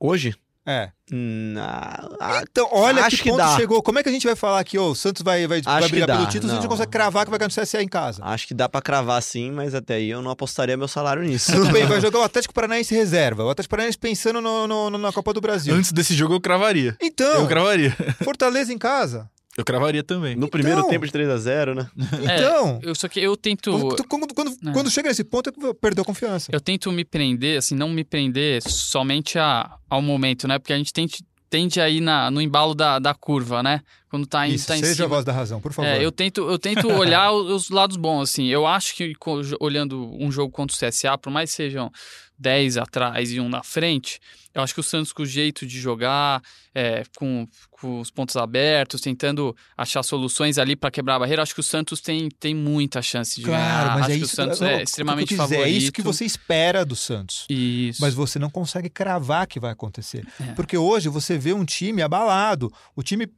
[0.00, 0.34] Hoje?
[0.70, 0.90] É.
[1.10, 2.06] Na...
[2.20, 3.56] ah, Então, olha acho que que ponto dá.
[3.56, 3.82] chegou.
[3.82, 5.88] Como é que a gente vai falar que ô, o Santos vai, vai, vai Acho
[5.88, 7.88] brigar dá, pelo título se a gente consegue cravar que vai ganhar do CSA em
[7.88, 8.22] casa?
[8.22, 11.50] acho que dá pra cravar sim, mas até aí eu não apostaria meu salário nisso.
[11.52, 13.44] Tudo bem, vai jogar o Atlético Paranaense reserva.
[13.44, 15.74] O Atlético Paranaense pensando no, no- no- na Copa do Brasil.
[15.74, 16.94] Antes desse jogo eu cravaria.
[17.00, 17.96] Então, Eu cravaria.
[18.22, 19.30] Fortaleza em casa.
[19.58, 20.36] Eu cravaria também.
[20.36, 20.90] No primeiro Então.
[20.90, 21.90] tempo de 3 a 0 né?
[22.30, 23.72] É, Então, eu, só que eu tento.
[23.72, 24.72] quando, quando, quando, É.
[24.72, 26.48] quando chega nesse ponto, é perdeu a confiança.
[26.52, 30.58] Eu tento me prender, assim, não me prender somente a, ao momento, né?
[30.60, 31.18] Porque a gente tende,
[31.50, 33.80] tende a ir na, no embalo da, da curva, né?
[34.08, 35.08] Quando tá em, Isso, tá em seja a cima.
[35.08, 35.88] voz da razão, por favor.
[35.88, 38.46] É, eu tento, eu tento olhar os os lados bons, assim.
[38.46, 39.12] Eu acho que
[39.60, 41.90] olhando um jogo contra o CSA, por mais que sejam
[42.38, 44.20] 10 atrás e um na frente,
[44.54, 46.42] eu acho que o Santos, com o jeito de jogar,
[46.74, 51.54] é, com, com os pontos abertos, tentando achar soluções ali para quebrar a barreira, acho
[51.54, 53.94] que o Santos tem, tem muita chance de ganhar.
[53.94, 55.64] mas acho é que isso o Santos não, é extremamente dizer, favorito.
[55.64, 57.46] É isso que você espera do Santos.
[57.48, 58.00] Isso.
[58.00, 60.26] Mas você não consegue cravar que vai acontecer.
[60.40, 60.52] É.
[60.54, 62.72] Porque hoje você vê um time abalado.
[62.96, 63.28] O time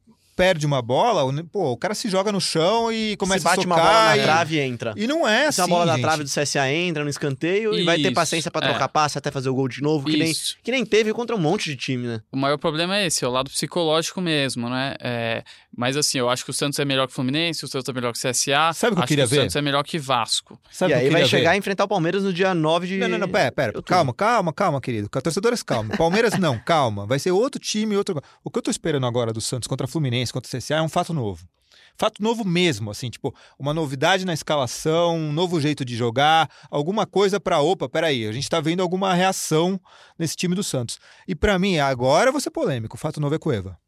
[0.40, 3.60] perde uma bola, o- pô, o cara se joga no chão e começa Se bate
[3.60, 3.92] a uma socar.
[3.92, 4.22] bola na e...
[4.22, 4.94] trave e entra.
[4.96, 6.02] e não é Se assim, a bola da gente.
[6.02, 8.70] trave do CSA entra no escanteio e vai ter Isso, paciência pra é.
[8.70, 10.56] trocar passe até fazer o gol de novo, que nem, Isso.
[10.62, 12.20] que nem teve contra um monte de time, né?
[12.32, 14.94] O maior problema é esse, é o lado psicológico mesmo, né?
[15.00, 15.44] É,
[15.76, 17.92] mas assim, eu acho que o Santos é melhor que o Fluminense, o Santos é
[17.92, 18.72] melhor que o CSA.
[18.72, 19.40] Sabe o que eu queria que o ver?
[19.42, 20.58] Santos é melhor que Vasco.
[20.70, 21.54] Sabe e o aí vai queria chegar ver?
[21.54, 23.68] a enfrentar o Palmeiras no dia 9 de Não, não, não, pera, pera.
[23.70, 23.84] outubro.
[23.84, 25.08] Calma, calma, calma, querido.
[25.08, 25.96] Torcedores, calma.
[25.96, 27.06] Palmeiras não, calma.
[27.06, 28.20] Vai ser outro time, outro.
[28.42, 30.88] O que eu tô esperando agora do Santos contra Fluminense, contra o CSA é um
[30.88, 31.48] fato novo.
[31.96, 37.04] Fato novo mesmo, assim, tipo, uma novidade na escalação, um novo jeito de jogar, alguma
[37.04, 39.78] coisa pra, opa, peraí, a gente tá vendo alguma reação
[40.18, 40.98] nesse time do Santos.
[41.28, 43.78] E pra mim, agora eu vou ser polêmico, o fato novo é Cueva.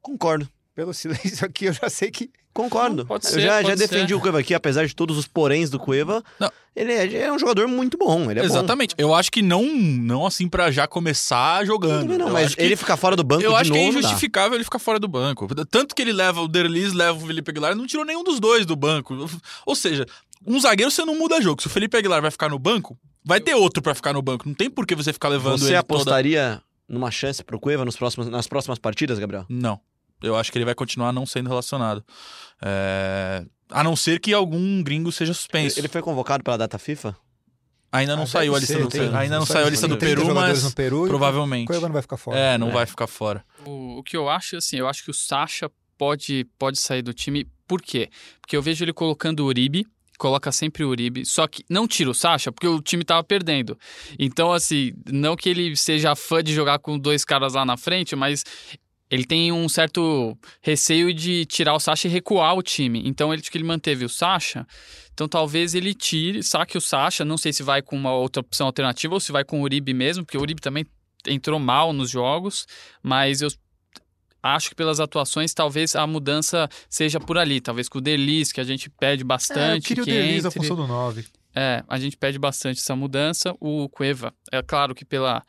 [0.00, 0.48] Concordo.
[0.80, 2.30] Pelo silêncio aqui, eu já sei que.
[2.54, 3.04] Concordo.
[3.06, 4.14] Pode eu ser, já, já pode defendi ser.
[4.14, 6.22] o Cueva aqui, apesar de todos os poréns do Cueva.
[6.38, 6.50] Não.
[6.74, 8.30] Ele é, ele é um jogador muito bom.
[8.30, 8.48] Ele é bom.
[8.48, 8.94] Exatamente.
[8.96, 12.16] Eu acho que não, não assim pra já começar Eu jogando.
[12.18, 13.80] não, Eu mas acho que- ele ficar fora do banco Eu de acho que é
[13.82, 14.08] novo, não dá.
[14.08, 15.46] injustificável ele ficar fora do banco.
[15.66, 18.64] Tanto que ele leva o Derlis, leva o Felipe Aguilar, não tirou nenhum dos dois
[18.64, 19.28] do banco.
[19.66, 20.06] Ou seja,
[20.46, 21.60] um zagueiro você não muda jogo.
[21.60, 24.48] Se o Felipe Aguilar vai ficar no banco, vai ter outro pra ficar no banco.
[24.48, 26.00] Não tem por que você ficar levando Você ele toda...
[26.00, 29.44] apostaria numa chance pro Cueva nos próximos, nas próximas partidas, Gabriel?
[29.48, 29.78] Não.
[30.22, 32.04] Eu acho que ele vai continuar não sendo relacionado.
[32.62, 35.78] É, A não ser que algum gringo seja suspenso.
[35.78, 37.16] ele foi convocado pela data FIFA?
[37.92, 39.16] Ainda não Ah, saiu a lista ser, do tem- Peru.
[39.16, 41.66] Ainda não sai- saiu a lista do 30 Peru, mas no Peru provavelmente.
[41.66, 42.38] Cueva não vai ficar fora.
[42.38, 42.72] É, não É.
[42.72, 43.44] vai ficar fora.
[43.64, 47.12] O, o que eu acho, assim, eu acho que o Sacha pode, pode sair do
[47.12, 47.46] time.
[47.66, 48.08] Por quê?
[48.40, 49.86] Porque eu vejo ele colocando o Uribe,
[50.18, 53.76] coloca sempre o Uribe, só que não tira o Sacha, porque o time tava perdendo.
[54.18, 58.14] Então, assim, não que ele seja fã de jogar com dois caras lá na frente,
[58.14, 58.44] mas
[59.10, 63.02] ele tem um certo receio de tirar o Sacha e recuar o time.
[63.04, 64.66] Então, ele, que ele manteve o Sacha.
[65.12, 67.24] Então, talvez ele tire, saque o Sacha.
[67.24, 69.92] Não sei se vai com uma outra opção alternativa ou se vai com o Uribe
[69.92, 70.86] mesmo, porque o Uribe também
[71.26, 72.66] entrou mal nos jogos,
[73.02, 73.50] mas eu
[74.42, 78.60] acho que pelas atuações talvez a mudança seja por ali, talvez com o Delis, que
[78.60, 79.88] a gente pede É, eu bastante.
[79.88, 80.60] queria o que Delis a entre.
[80.60, 81.26] função do 9.
[81.54, 83.54] É, a gente pede bastante essa mudança.
[83.60, 85.44] O Cueva, é claro que pela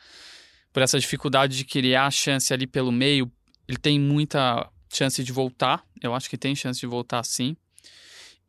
[0.73, 3.31] por essa dificuldade de criar chance ali pelo meio,
[3.71, 5.83] ele tem muita chance de voltar.
[6.01, 7.55] Eu acho que tem chance de voltar sim.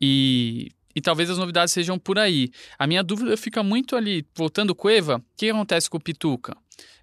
[0.01, 2.51] E, e talvez as novidades sejam por aí.
[2.77, 6.57] A minha dúvida fica muito ali, voltando Cueva, o que acontece com o Pituca?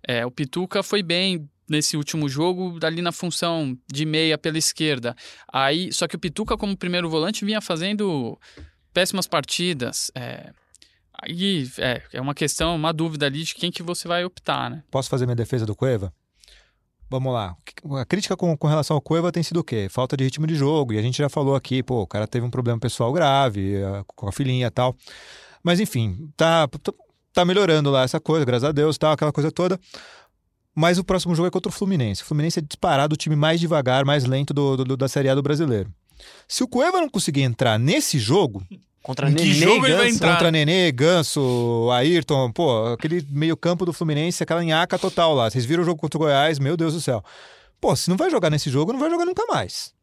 [0.06, 5.16] É, o Pituca foi bem nesse último jogo, ali na função de meia pela esquerda.
[5.52, 8.38] Aí, só que o Pituca, como primeiro volante, vinha fazendo
[8.94, 10.12] péssimas partidas.
[10.14, 10.52] É,
[11.14, 14.84] aí é, é uma questão, uma dúvida ali de quem que você vai optar, né?
[14.92, 16.12] Posso fazer minha defesa do Cueva?
[17.10, 17.56] Vamos lá.
[18.00, 19.88] A crítica com, com relação ao Cueva tem sido o quê?
[19.90, 20.94] Falta de ritmo de jogo.
[20.94, 24.04] E a gente já falou aqui, pô, o cara teve um problema pessoal grave eh,
[24.16, 24.96] com a filhinha e tal.
[25.64, 26.94] Mas enfim, tá, tá,
[27.34, 29.80] tá melhorando lá essa coisa, graças a Deus, tal, aquela coisa toda.
[30.76, 32.22] Mas o próximo jogo é contra o Fluminense.
[32.22, 35.36] O Fluminense é disparado o time mais devagar, mais lento do, do- da Série A
[35.36, 35.92] do brasileiro.
[36.48, 38.64] Se o Cueva não conseguir entrar nesse jogo,
[39.02, 40.16] Contra Em que Nenê jogo ele vai Ganso.
[40.18, 40.32] entrar?
[40.34, 45.50] Contra Nenê, Ganso, Ayrton, pô, aquele meio-campo do Fluminense, aquela nhaca total lá.
[45.50, 47.24] Vocês viram o jogo contra o Goiás, meu Deus do céu.
[47.80, 49.94] Pô, se não vai jogar nesse jogo, não vai jogar nunca mais.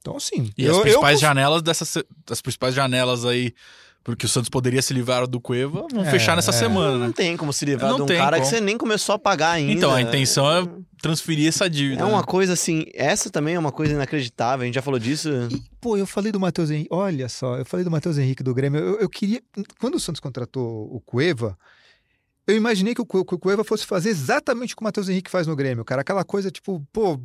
[0.00, 0.52] Então, assim.
[0.56, 1.96] E as principais janelas dessas.
[2.30, 3.52] As principais janelas aí.
[4.04, 6.54] Porque o Santos poderia se livrar do Cueva, vão É, fechar nessa é.
[6.54, 7.12] semana, Não né?
[7.16, 8.54] tem como se livrar Não de um tem cara que como.
[8.54, 9.72] você nem começou a pagar ainda.
[9.72, 10.64] Então, a intenção é
[11.06, 12.02] transferir essa dívida.
[12.02, 12.24] É uma né?
[12.26, 15.28] coisa assim, essa também é uma coisa inacreditável, a gente já falou disso.
[15.80, 16.88] Pô, eu falei do Matheus Henrique.
[16.90, 18.80] Olha só, eu falei do Matheus Henrique do Grêmio.
[18.80, 19.40] Eu, eu queria.
[19.80, 21.56] Quando o Santos contratou o Cueva,
[22.46, 25.08] eu imaginei que o, Cu- que o Cueva fosse fazer exatamente o que o Matheus
[25.08, 26.00] Henrique faz no Grêmio, cara.
[26.02, 27.20] Aquela coisa, tipo, pô,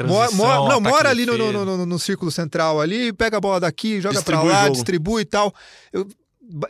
[0.00, 1.64] Mora, Transição, mora- não, mora e ali no, no, defesa.
[1.64, 5.22] no- no círculo central ali, pega a bola daqui, joga pra Distribui o lá, distribui
[5.22, 5.52] e tal.
[5.92, 6.06] Eu-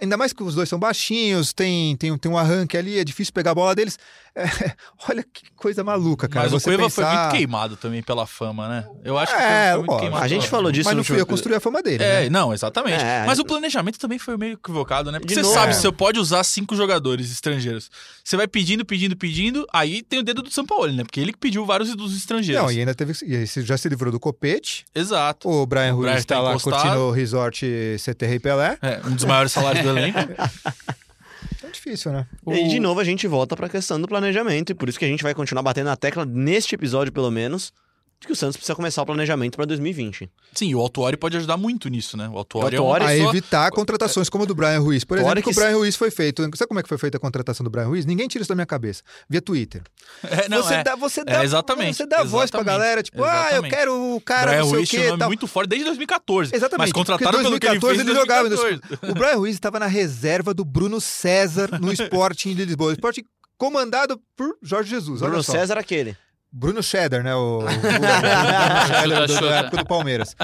[0.01, 3.33] ainda mais que os dois são baixinhos, tem, tem, tem um arranque ali, é difícil
[3.33, 3.99] pegar a bola deles.
[4.35, 4.43] É,
[5.09, 6.45] olha que coisa maluca, cara.
[6.47, 8.87] Mas o você Cueva foi pensar- muito queimado também pela fama, né?
[9.03, 10.25] Eu acho que É, foi muito ó, queimado.
[10.25, 12.29] A gente falou disso Mas no não fui eu construir a fama dele, É, né?
[12.29, 13.03] não, exatamente.
[13.03, 15.19] É, Mas o planejamento também foi meio equivocado, né?
[15.19, 15.55] Porque você novo.
[15.55, 15.75] sabe, É.
[15.75, 17.91] você pode usar cinco jogadores estrangeiros.
[18.23, 21.03] Você vai pedindo, pedindo, pedindo, aí tem o dedo do São Paulo, né?
[21.03, 22.63] Porque ele que pediu vários dos estrangeiros.
[22.63, 23.15] Não, e ainda teve.
[23.25, 24.85] E aí você já se livrou do Copete.
[24.95, 25.49] Exato.
[25.49, 26.73] O Brian O Ruiz Brian está tá lá encostado.
[26.83, 27.65] curtindo o resort
[27.99, 28.77] CT Rei Pelé.
[28.83, 30.19] É, um dos maiores salários do elenco.
[30.19, 32.27] É difícil, né?
[32.49, 35.09] E de novo a gente volta pra questão do planejamento, e por isso que a
[35.09, 37.73] gente vai continuar batendo na tecla neste episódio, pelo menos,
[38.21, 40.31] de que o Santos precisa começar o planejamento para 2020.
[40.55, 42.29] Sim, o Autuori pode ajudar muito nisso, né?
[42.29, 43.29] O Autuori- é uma A pessoa...
[43.31, 45.05] evitar contratações como a do Brian Ruiz.
[45.05, 46.43] Por exemplo, que o Brian Ruiz foi feito.
[46.57, 48.07] Sabe como é que foi feita a contratação do Brian Ruiz?
[48.07, 49.03] Ninguém tira isso da minha cabeça.
[49.29, 49.83] Via Twitter.
[50.29, 50.83] É, não, você é.
[50.83, 53.75] dá, você É, dá, exatamente, Você dá voz pra exatamente, galera, tipo, ah, eu exatamente.
[53.75, 55.07] quero o cara, Brian não sei Ruiz o quê.
[55.07, 55.29] nome tal.
[55.29, 56.55] muito forte desde 2014.
[56.55, 56.79] Exatamente.
[56.87, 58.49] Mas contrataram porque pelo que ele 2014 fez em ele jogava.
[58.49, 59.13] 2014.
[59.13, 62.91] O Brian Ruiz estava na reserva do Bruno César no Sporting de Lisboa.
[62.91, 63.25] O Sporting
[63.59, 65.23] comandado por Jorge Jesus.
[65.23, 65.53] olha Bruno só.
[65.53, 66.17] César aquele.
[66.53, 67.35] Bruno Cheddar, né?
[67.35, 70.35] O, o, o Bruno do- da época do Palmeiras.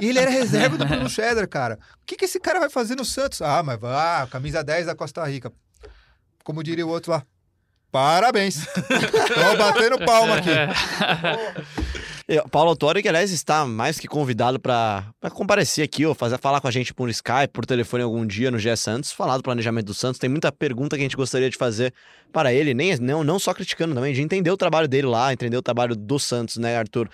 [0.00, 1.78] E ele era reserva do Bruno Cheddar, cara.
[2.02, 3.40] O que, que esse cara vai fazer no Santos?
[3.42, 5.52] Ah, mas ah, camisa 10 da Costa Rica.
[6.42, 7.22] Como diria o outro lá.
[7.92, 8.66] Parabéns.
[8.66, 10.50] Tô batendo palma aqui.
[12.30, 16.60] E, Paulo Autori, que aliás está mais que convidado para comparecer aqui, ou fazer, falar
[16.60, 19.86] com a gente por Skype, por telefone algum dia no GE Santos, falar do planejamento
[19.86, 20.20] do Santos.
[20.20, 21.92] Tem muita pergunta que a gente gostaria de fazer
[22.32, 25.56] para ele, nem, não, não só criticando também, de entender o trabalho dele lá, entender
[25.56, 27.10] o trabalho do Santos, né, Arthur?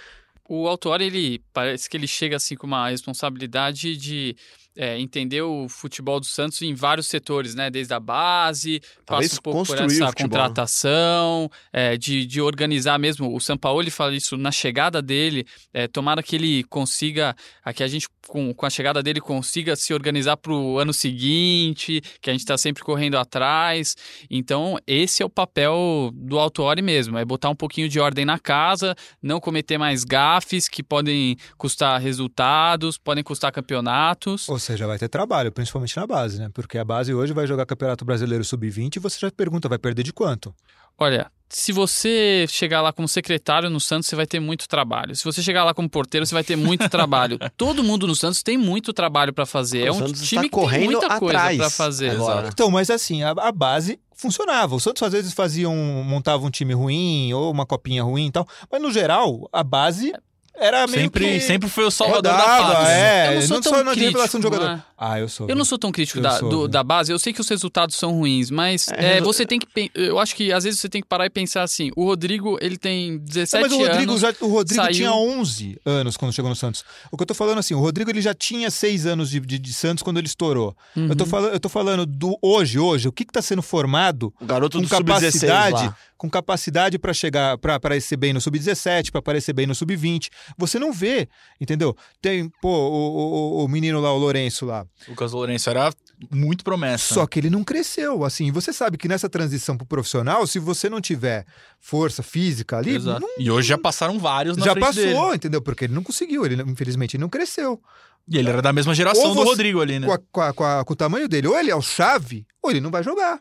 [0.47, 4.37] O Autuori, ele parece que ele chega assim com uma responsabilidade de
[4.77, 7.71] é, entender o futebol do Santos em vários setores, né?
[7.71, 10.13] Desde a base, Talvez passa um pouco por essa né?
[10.13, 13.35] contratação, é, de, de organizar mesmo.
[13.35, 15.47] O Sampaoli fala isso na chegada dele.
[15.73, 17.35] É, tomara que ele consiga,
[17.65, 22.03] aqui a gente com, com a chegada dele consiga se organizar para o ano seguinte,
[22.21, 23.97] que a gente está sempre correndo atrás.
[24.31, 28.39] Então, esse é o papel do Autuori mesmo, é botar um pouquinho de ordem na
[28.39, 34.49] casa, não cometer mais gafes que podem custar resultados, podem custar campeonatos.
[34.67, 36.51] Ou seja, vai ter trabalho, principalmente na base, né?
[36.53, 40.03] Porque a base hoje vai jogar Campeonato Brasileiro Sub-20 e você já pergunta, vai perder
[40.03, 40.53] de quanto?
[40.99, 45.15] Olha, se você chegar lá como secretário no Santos, você vai ter muito trabalho.
[45.15, 47.39] Se você chegar lá como porteiro, você vai ter muito trabalho.
[47.57, 49.85] Todo mundo no Santos tem muito trabalho para fazer.
[49.85, 52.11] O é um Santos time que tem correndo muita coisa atrás para fazer.
[52.11, 52.49] agora.
[52.49, 54.75] Então, mas assim, a, a base funcionava.
[54.75, 58.33] O Santos às vezes fazia um, montava um time ruim ou uma copinha ruim e
[58.33, 60.13] tal, mas no geral, a base
[60.59, 62.93] era meio Sempre, que sempre foi o salvador da rodava, pátria.
[62.93, 64.65] é, Eu não sou não tão na crítico, jogador.
[64.69, 64.83] né?
[64.99, 65.49] Ah, eu sou.
[65.49, 66.69] Eu não sou tão crítico Eu da, sou, do- viu?
[66.69, 67.13] da base.
[67.13, 69.67] Eu sei que os resultados são ruins, mas É, é, você tem que.
[69.95, 72.79] Eu acho que às vezes você tem que parar e pensar assim: o Rodrigo, ele
[72.79, 74.21] tem Não, 17 mas o Rodrigo, anos.
[74.23, 76.83] já, o Rodrigo saiu- tinha 11 anos quando chegou no Santos.
[77.11, 79.59] O que eu tô falando assim, o Rodrigo ele já tinha 6 anos de, de,
[79.59, 80.75] de Santos quando ele estourou.
[80.97, 81.09] Uhum.
[81.09, 84.33] Eu, tô falando, eu tô falando do hoje, hoje, o que que tá sendo formado
[84.41, 85.97] O garoto com do Sub-16 capacidade, lá.
[86.17, 90.29] Com capacidade para chegar, para aparecer bem no sub-17, para aparecer bem no sub-20.
[90.57, 91.29] Você não vê,
[91.61, 91.95] entendeu?
[92.23, 94.87] Tem, pô, o, o, o menino lá, o Lourenço lá.
[95.09, 95.93] Lucas Lourenço era
[96.31, 97.15] muito promessa.
[97.15, 98.51] Só que ele não cresceu, assim.
[98.51, 101.45] Você sabe que nessa transição pro profissional, se você não tiver
[101.79, 103.21] força física ali, Exato.
[103.21, 105.35] não- E hoje já passaram vários na já passou, dele.
[105.37, 105.61] entendeu?
[105.61, 107.81] Porque ele não conseguiu, ele infelizmente ele não cresceu.
[108.29, 110.07] E ele era da mesma geração Ou do você- Rodrigo ali, né?
[110.07, 112.47] Com, a- com a- com a- com o tamanho dele, ou ele é o chave,
[112.63, 113.39] ou ele não vai jogar.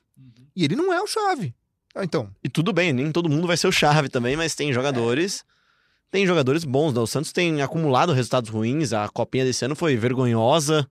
[0.55, 1.55] E ele não é o chave.
[1.95, 4.73] Ah, Então, E tudo bem, nem todo mundo vai ser o chave também, mas tem
[4.73, 5.43] jogadores.
[6.11, 6.99] Tem jogadores bons, né?
[6.99, 8.93] O Santos tem acumulado resultados ruins.
[8.93, 10.87] A copinha desse ano foi vergonhosa.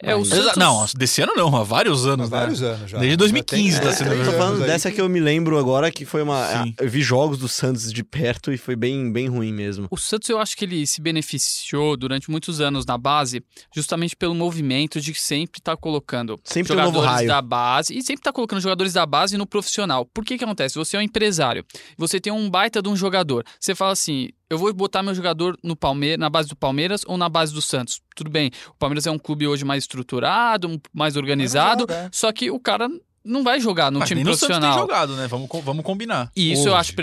[0.00, 2.68] É, o Santos- Não, desse ano não, há vários há anos, vários né?
[2.70, 2.98] anos já.
[2.98, 5.20] Desde 2015 Já tá tem- sendo é, eu tô falando anos dessa que eu me
[5.20, 6.64] lembro agora, que foi uma.
[6.64, 6.74] Sim.
[6.80, 9.86] Eu vi jogos do Santos de perto e foi bem, bem ruim mesmo.
[9.90, 13.42] O Santos, eu acho que ele se beneficiou durante muitos anos na base,
[13.74, 17.28] justamente pelo movimento de sempre estar colocando Sempre um jogadores novo raio.
[17.28, 20.04] da base e sempre estar colocando jogadores da base no profissional.
[20.06, 20.74] Por que que acontece?
[20.76, 21.64] Você é um empresário,
[21.96, 23.44] você tem um baita de um jogador.
[23.60, 27.16] Você fala assim: eu vou botar meu jogador no Palmeiras, na base do Palmeiras ou
[27.16, 28.00] na base do Santos.
[28.14, 32.08] Tudo bem, o Palmeiras é um clube hoje mais estruturado, mais organizado, é.
[32.12, 32.88] só que o cara
[33.24, 34.80] não vai jogar no Mas time nem no Santos tem profissional.
[34.80, 35.28] jogado, né?
[35.28, 36.30] Vamos, vamos combinar.
[36.36, 37.00] E isso Hoje, eu acho o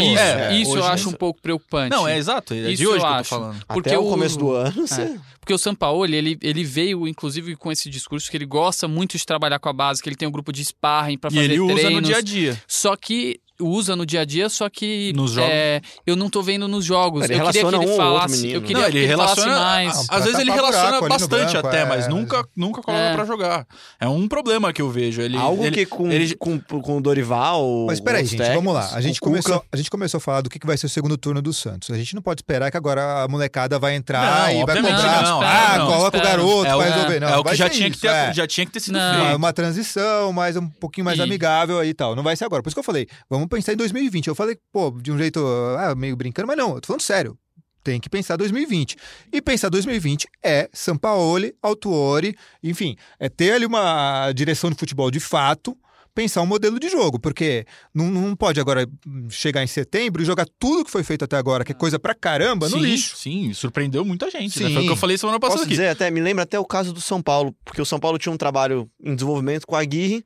[0.00, 1.90] é, isso, É, isso eu hoje acho um pouco preocupante.
[1.94, 2.54] Não, é exato.
[2.54, 3.28] É de Isso hoje eu que eu tô acho.
[3.30, 3.66] falando.
[3.66, 5.20] Porque Até o começo do ano, você...
[5.38, 9.24] Porque o Sampaoli, ele, ele veio, inclusive, com esse discurso que ele gosta muito de
[9.24, 11.60] trabalhar com a base, que ele tem um grupo de sparring pra E fazer ele
[11.60, 11.94] usa treinos.
[11.94, 12.62] no dia a dia.
[12.66, 15.50] Só que usa no dia a dia, só que Nos jogos?
[15.50, 17.24] é, eu não tô vendo nos jogos.
[17.24, 19.40] Ele eu queria que relaciona ele um falasse, eu queria Não, que ele ele falasse
[19.40, 19.64] relaciona.
[19.64, 19.96] mais.
[19.98, 22.08] Às pra vezes ele relaciona buraco bastante banco, até, é, mas é.
[22.08, 23.14] nunca, nunca coloca É.
[23.14, 23.66] pra jogar.
[24.00, 25.20] É um problema que eu vejo.
[25.22, 27.84] Ele, Algo ele- que com, ele- com, com o Dorival.
[27.86, 28.90] Mas peraí, gente, técnicos, vamos lá.
[28.96, 30.88] A gente, Cuca- começou, a gente começou a falar do que que vai ser o
[30.88, 31.90] segundo turno do Santos.
[31.90, 35.22] A gente não pode esperar que agora a molecada vai entrar Não, e vai cobrar.
[35.22, 37.20] não, ah, não, coloca o garoto é o, pra resolver.
[37.20, 38.32] Não, é o que vai já tinha que, ter, é.
[38.32, 39.36] já tinha que ter sido feito.
[39.36, 42.14] uma transição, mais um pouquinho mais amigável aí e tal.
[42.16, 42.62] Não vai ser agora.
[42.62, 44.28] Por isso que eu falei, vamos pensar em 2020.
[44.28, 45.44] Eu falei, pô, de um jeito
[45.78, 47.38] ah, meio brincando, mas não, eu tô falando sério.
[47.82, 48.96] Tem que pensar 2020.
[49.32, 55.18] E pensar 2020 é Sampaoli, Autuori, enfim, é ter ali uma direção de futebol de
[55.18, 55.76] fato,
[56.14, 58.86] pensar um modelo de jogo, porque não, não pode agora
[59.30, 62.14] chegar em setembro e jogar tudo que foi feito até agora, que é coisa pra
[62.14, 63.16] caramba, no sim, lixo.
[63.16, 64.60] Sim, surpreendeu muita gente.
[64.62, 64.68] né?
[64.68, 64.74] Sim.
[64.74, 65.74] Foi o que eu falei semana passada Posso aqui.
[65.76, 68.32] dizer, até me lembra até o caso do São Paulo, porque o São Paulo tinha
[68.32, 70.22] um trabalho em desenvolvimento com a Aguirre.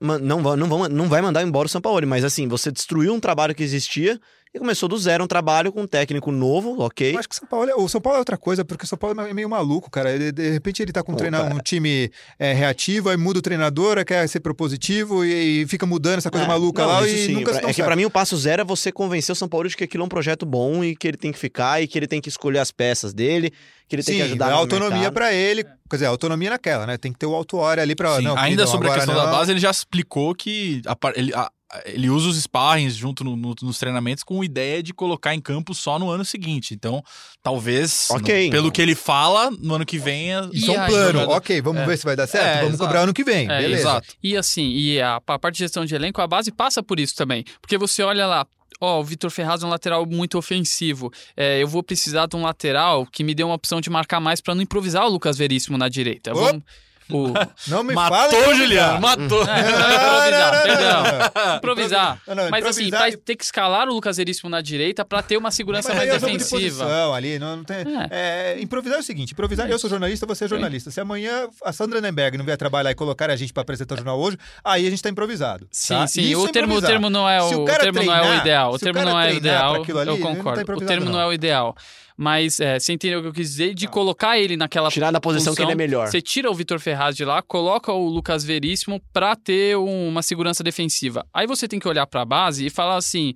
[0.00, 3.54] Não não, não vai mandar embora o São Paulo, mas assim, você destruiu um trabalho
[3.54, 4.20] que existia
[4.54, 7.14] E começou do zero um trabalho com um técnico novo, ok?
[7.14, 8.96] Eu acho que São Paulo é, o São Paulo é outra coisa, porque o São
[8.96, 10.10] Paulo é meio maluco, cara.
[10.10, 13.42] Ele- de repente ele tá com um, treina- um time é, reativo, aí muda o
[13.42, 17.06] treinador, aí quer ser propositivo e, e fica mudando essa coisa É, maluca não, lá
[17.06, 17.32] isso e sim.
[17.34, 19.68] nunca É dão que pra mim o passo zero é você convencer o São Paulo
[19.68, 21.98] de que aquilo é um projeto bom e que ele tem que ficar e que
[21.98, 23.52] ele tem que escolher as peças dele,
[23.86, 25.62] que ele tem Sim, que ajudar dá no autonomia pra ele.
[25.64, 26.96] Quer dizer, autonomia naquela, né?
[26.96, 28.16] Tem que ter o auto-hora ali pra.
[28.16, 29.30] Sim, não, Ainda sobre a questão da não.
[29.30, 31.50] base, ele já explicou que a ele, a-
[31.84, 35.74] ele usa os sparrings junto no- no- nos treinamentos com ideia de colocar em campo
[35.74, 36.72] só no ano seguinte.
[36.74, 37.02] Então,
[37.42, 40.34] talvez, Ok, no- pelo que ele fala, no ano que vem.
[40.34, 41.20] é- Isso é um aí, plano.
[41.30, 41.86] Ok, vamos É.
[41.86, 42.44] ver se vai dar certo.
[42.46, 42.84] É, vamos exato.
[42.86, 43.44] cobrar ano que vem.
[43.50, 43.80] É, beleza.
[43.82, 44.08] Exato.
[44.22, 47.14] E assim, e a, a parte de gestão de elenco, a base passa por isso
[47.14, 47.44] também.
[47.60, 48.46] Porque você olha lá,
[48.80, 51.12] ó, o Vitor Ferraz é um lateral muito ofensivo.
[51.36, 54.40] É, eu vou precisar de um lateral que me dê uma opção de marcar mais
[54.40, 56.32] pra não improvisar o Lucas Veríssimo na direita.
[56.32, 56.62] Vamos,
[57.10, 57.32] o,
[57.68, 58.48] Não me Matou fala.
[58.48, 59.42] o Juliano, matou.
[59.42, 61.56] É, improvisar, perdão.
[61.56, 62.20] Improvisar.
[62.26, 65.22] Não, não, Mas assim, improvisar pra ter que escalar o Lucas Veríssimo na direita pra
[65.22, 66.84] ter uma segurança Mas aí mais é jogo de defensiva.
[66.84, 67.76] posição ali, não, não tem.
[68.10, 68.54] É.
[68.56, 70.90] É, improvisar é o seguinte: improvisar, eu sou jornalista, você é jornalista.
[70.90, 73.98] Se amanhã a Sandra Nemberg não vier trabalhar e colocar a gente pra apresentar o
[73.98, 75.66] jornal hoje, aí a gente tá improvisado.
[75.70, 76.06] Sim, tá?
[76.06, 76.22] sim.
[76.22, 78.18] Isso O é termo, o termo não é o, o o cara termo não é
[78.18, 78.72] o treinar- ideal.
[78.72, 79.74] O termo não é o treinar ideal.
[79.74, 80.72] ali, eu tá concordo.
[80.72, 81.12] o termo não.
[81.12, 81.20] não.
[81.20, 81.74] é o ideal.
[82.20, 83.74] Mas é, você entendeu o que eu quis dizer?
[83.74, 86.08] De colocar ele naquela Tirar da posição que ele é melhor.
[86.08, 90.20] Você tira o Vitor Ferraz de lá, coloca o Lucas Veríssimo pra ter um- uma
[90.20, 91.24] segurança defensiva.
[91.32, 93.34] Aí você tem que olhar pra base e falar assim: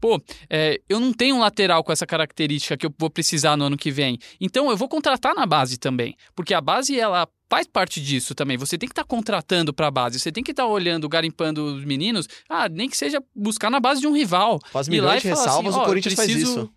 [0.00, 0.18] pô,
[0.48, 3.76] é, eu não tenho um lateral com essa característica que eu vou precisar no ano
[3.76, 4.18] que vem.
[4.40, 6.16] Então eu vou contratar na base também.
[6.34, 8.56] Porque a base, ela faz parte disso também.
[8.56, 10.18] Você tem que estar contratando pra base.
[10.18, 12.26] Você tem que estar olhando, garimpando os meninos.
[12.48, 14.58] Ah, nem que seja buscar na base de um rival.
[14.72, 16.70] Lá milhões e de falar ressalvas, assim, ó, o Corinthians faz preciso- isso.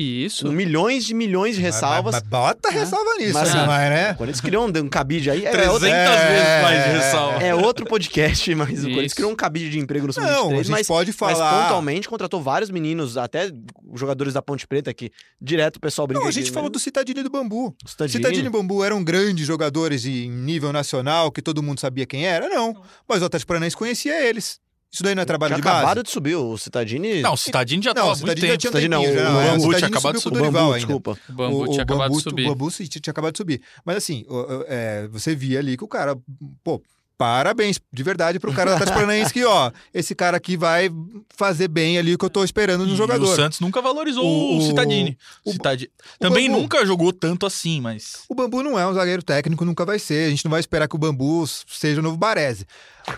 [0.00, 0.46] Isso.
[0.46, 2.14] Com milhões de milhões de ressalvas.
[2.14, 4.14] Mas, mas bota ressalva nisso, Mas, assim, Mas, O né?
[4.14, 5.44] Corinthians criou um, um cabide aí.
[5.44, 7.42] É 300 outro, vezes mais de ressalva.
[7.42, 8.82] é outro podcast, mas o Isso.
[8.82, 11.62] Corinthians criou um cabide de emprego no Não, a Sub-23, gente mas, pode mas falar.
[11.62, 13.50] pontualmente contratou vários meninos, até
[13.94, 16.72] jogadores da Ponte Preta, que direto o pessoal brinca Não, a gente aqui, falou né?
[16.72, 17.74] do Citadini e do Bambu.
[17.84, 18.12] Citadini.
[18.18, 22.48] Citadini e Bambu eram grandes jogadores em nível nacional, que todo mundo sabia quem era?
[22.48, 22.80] Não.
[23.08, 24.60] Mas o Atlético Paranaense conhecia eles.
[24.90, 25.76] Isso daí não é trabalho Tinha de base?
[25.78, 27.20] acabado de subir, o Citadini...
[27.20, 28.58] Não, o Citadini já Não, tava o há muito já tempo.
[28.58, 29.50] tinha Citadini não, tempinho, o já.
[29.50, 31.18] Bambu tinha acabado de subiu o Bambu, desculpa.
[31.28, 32.46] O Bambu tinha acabado de subir.
[32.46, 33.62] O Bambu tinha acabado de subir.
[33.84, 34.24] Mas assim,
[34.66, 36.16] é, você via ali que o cara,
[36.64, 36.82] pô,
[37.18, 40.88] parabéns, de verdade, pro cara do Atlético Paranaense que, ó, esse cara aqui vai
[41.36, 43.24] fazer bem ali o que eu tô esperando no E jogador.
[43.32, 45.18] o Santos nunca valorizou O- o, Citadini.
[45.44, 46.62] o- Citadi- o Também Bambu.
[46.62, 48.22] nunca jogou tanto assim, mas.
[48.28, 50.28] O Bambu não é um zagueiro técnico, nunca vai ser.
[50.28, 52.64] A gente não vai esperar que o Bambu seja o novo Baresi.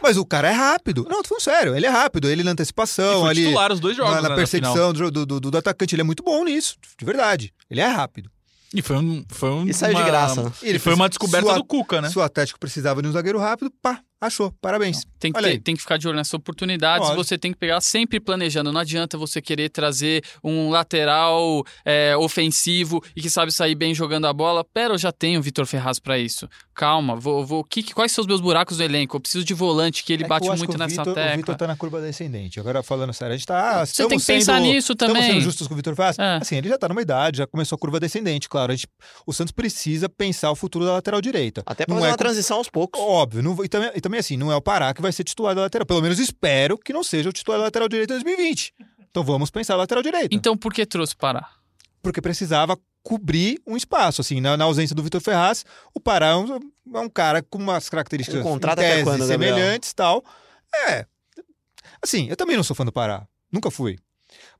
[0.02, 1.04] Mas o cara é rápido.
[1.10, 2.28] Não, tô falando sério, ele é rápido.
[2.30, 4.14] Ele na antecipação, ali titular os dois jogos.
[4.14, 5.10] na, na né, perseguição final.
[5.10, 5.94] do, do, do- do atacante.
[5.94, 7.52] Ele é muito bom nisso, de verdade.
[7.70, 8.30] Ele é rápido.
[8.74, 9.24] E foi um.
[9.28, 10.52] Foi um E saiu de uma- graça.
[10.62, 12.08] E foi uma descoberta Sua- do Cuca, né?
[12.08, 14.52] Se o Atlético precisava de um zagueiro rápido, pá, achou.
[14.60, 15.04] Parabéns.
[15.18, 17.08] Tem que, ter- tem que ficar de olho nessas oportunidades.
[17.08, 17.24] Lógico.
[17.24, 18.72] Você tem que pegar sempre planejando.
[18.72, 24.26] Não adianta você querer trazer um lateral é, ofensivo e que sabe sair bem jogando
[24.26, 24.64] a bola.
[24.64, 26.48] Pera, eu já tenho o Vitor Ferraz pra isso.
[26.74, 29.16] Calma, vou, vou, que, quais são os meus buracos no elenco?
[29.16, 31.36] Eu preciso de volante, que ele É bate muito que o nessa Vitor, O tecla.
[31.36, 32.58] Vitor tá na curva descendente.
[32.58, 33.84] Agora, falando sério, a gente tá.
[33.84, 35.30] Você tem que pensar nisso Estamos também.
[35.32, 36.18] sendo justos com o Vitor Ferraz?
[36.18, 36.36] É.
[36.36, 38.72] Assim, ele já tá numa idade, já começou a curva descendente, claro.
[38.72, 38.88] A gente,
[39.26, 41.62] o Santos precisa pensar o futuro da lateral direita.
[41.66, 42.98] Até pra Não fazer é uma com- transição aos poucos.
[43.00, 45.54] Óbvio, não, e, também, e também assim, não é o Pará que vai ser titular
[45.54, 45.86] da lateral.
[45.86, 48.74] Pelo menos espero que não seja o titular da lateral direita em 2020.
[49.10, 50.34] Então vamos pensar lateral direita.
[50.34, 51.48] Então por que trouxe Pará?
[52.02, 54.20] Porque precisava cobrir um espaço.
[54.20, 56.58] Assim, na, na ausência do Vitor Ferraz, o Pará é um,
[56.94, 60.24] é um cara com umas características O tese, quando, semelhantes e tal.
[60.88, 61.06] É.
[62.02, 63.26] Assim, eu também não sou fã do Pará.
[63.52, 63.98] Nunca fui.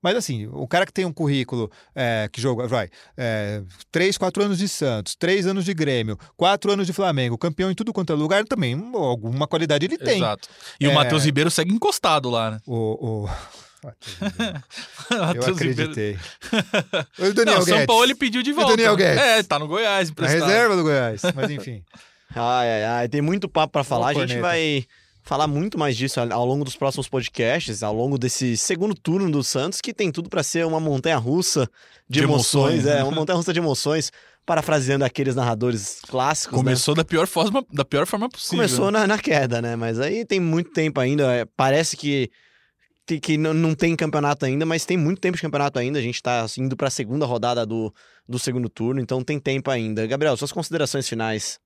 [0.02, 4.42] Mas assim, o cara que tem um currículo é, que joga, vai, é, três, quatro
[4.42, 8.12] anos de Santos, três anos de Grêmio, quatro anos de Flamengo, campeão em tudo quanto
[8.12, 10.16] é lugar, também um- alguma qualidade ele tem.
[10.18, 10.48] Exato.
[10.80, 10.88] E É.
[10.88, 12.58] o Matheus Ribeiro segue encostado lá, né?
[12.66, 13.28] O, o...
[13.82, 13.90] Eu
[15.26, 16.18] Matheus Ribeiro- acreditei.
[17.18, 17.86] o Daniel Não, o São.
[17.86, 18.72] Paulo ele pediu de o volta.
[18.76, 19.20] Daniel Guedes?
[19.22, 20.46] É, tá no Goiás, Na emprestado.
[20.48, 21.22] reserva do Goiás.
[21.34, 21.82] Mas enfim.
[22.32, 24.08] Ai, ai, ai, tem muito papo pra falar.
[24.10, 24.40] A gente corneta.
[24.42, 24.84] vai
[25.30, 29.44] falar muito mais disso ao longo dos próximos podcasts, ao longo desse segundo turno do
[29.44, 31.70] Santos, que tem tudo pra ser uma montanha russa
[32.08, 32.80] de, De emoções.
[32.80, 33.04] emoções, É, né?
[33.04, 34.10] uma montanha russa de emoções,
[34.44, 36.58] parafraseando aqueles narradores clássicos.
[36.58, 36.64] né?
[36.64, 38.56] Começou da pior forma, da pior forma possível.
[38.58, 39.76] Começou na, na queda, né?
[39.76, 41.32] Mas aí tem muito tempo ainda.
[41.32, 42.28] é, Parece que,
[43.06, 46.00] que, não, tem campeonato ainda, mas tem muito tempo de campeonato ainda.
[46.00, 47.94] A gente tá indo pra segunda rodada do,
[48.28, 50.04] do segundo turno, então tem tempo ainda.
[50.08, 51.60] Gabriel, suas considerações finais.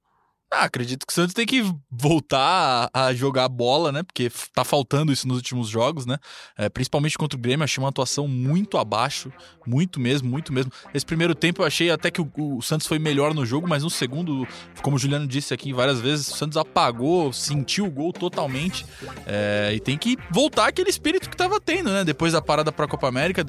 [0.56, 4.04] Ah, acredito que o Santos tem que voltar a, jogar bola, né?
[4.04, 6.16] Porque tá faltando isso nos últimos jogos, né?
[6.56, 9.32] É, principalmente contra o Grêmio, achei uma atuação muito abaixo,
[9.66, 10.70] muito mesmo, muito mesmo.
[10.94, 13.82] Esse primeiro tempo eu achei até que o, o Santos foi melhor no jogo, mas
[13.82, 14.46] no segundo,
[14.80, 18.86] como o Juliano disse aqui várias vezes, o Santos apagou, sentiu o gol totalmente.
[19.26, 22.05] É, e tem que voltar aquele espírito que tava tendo, né?
[22.05, 23.44] Depois da parada pra Copa América,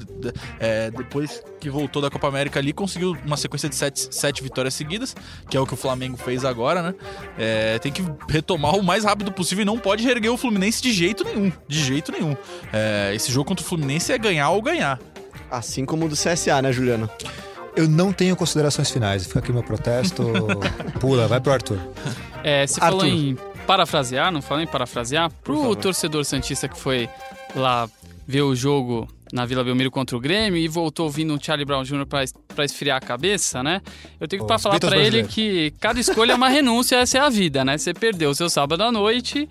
[0.58, 4.74] é, depois que voltou da Copa América ali, conseguiu uma sequência de sete, sete vitórias
[4.74, 5.14] seguidas,
[5.48, 6.95] que é o que o Flamengo fez agora, né?
[7.38, 10.92] É, tem que retomar o mais rápido possível e não pode reerguer o Fluminense de
[10.92, 11.52] jeito nenhum.
[11.68, 12.36] De jeito nenhum.
[12.72, 14.98] É, esse jogo contra o Fluminense é ganhar ou ganhar.
[15.50, 17.08] Assim como o do CSA, né, Juliano?
[17.76, 19.26] Eu não tenho considerações finais.
[19.26, 20.24] Fica aqui meu protesto.
[20.98, 21.78] Pula, vai pro Arthur.
[22.42, 23.00] É, você Arthur.
[23.00, 23.36] falou em
[23.66, 25.30] parafrasear, não falou em parafrasear?
[25.44, 27.08] Pro torcedor Santista que foi
[27.54, 27.88] lá
[28.26, 31.82] ver o jogo na Vila Belmiro contra o Grêmio e voltou ouvindo o Charlie Brown
[31.82, 32.06] Jr.
[32.06, 33.80] pra esfriar a cabeça, né?
[34.20, 37.20] Eu tenho que Os falar pra ele que cada escolha é uma renúncia, essa é
[37.20, 37.76] a vida, né?
[37.76, 39.48] Você perdeu o seu sábado à noite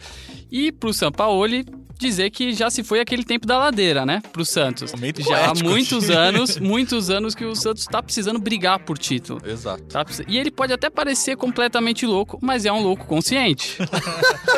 [0.52, 1.66] e pro Sampaoli
[2.06, 4.22] dizer que já se foi aquele tempo da ladeira, né?
[4.32, 4.92] Pro Santos.
[4.94, 9.42] Momento já há muitos anos, muitos anos que o Santos tá precisando brigar por título.
[9.46, 9.84] Exato.
[9.84, 13.78] Tá precis- E ele pode até parecer completamente louco, mas é um louco consciente.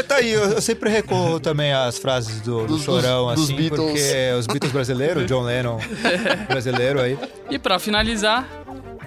[0.08, 3.44] Tá aí, eu, eu sempre recorro também às frases do, do Dos- Chorão, dos- dos
[3.46, 3.80] assim, Beatles.
[3.92, 5.80] porque os Beatles brasileiros, John Lennon
[6.48, 7.18] brasileiro aí.
[7.50, 8.48] E pra finalizar,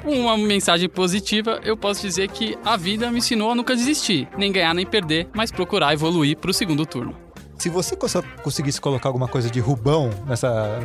[0.05, 4.51] uma mensagem positiva, eu posso dizer que a vida me ensinou a nunca desistir, nem
[4.53, 7.15] ganhar nem perder, mas procurar evoluir pro segundo turno.
[7.61, 10.79] Se você cons- conseguisse colocar alguma coisa de Rubão nessa.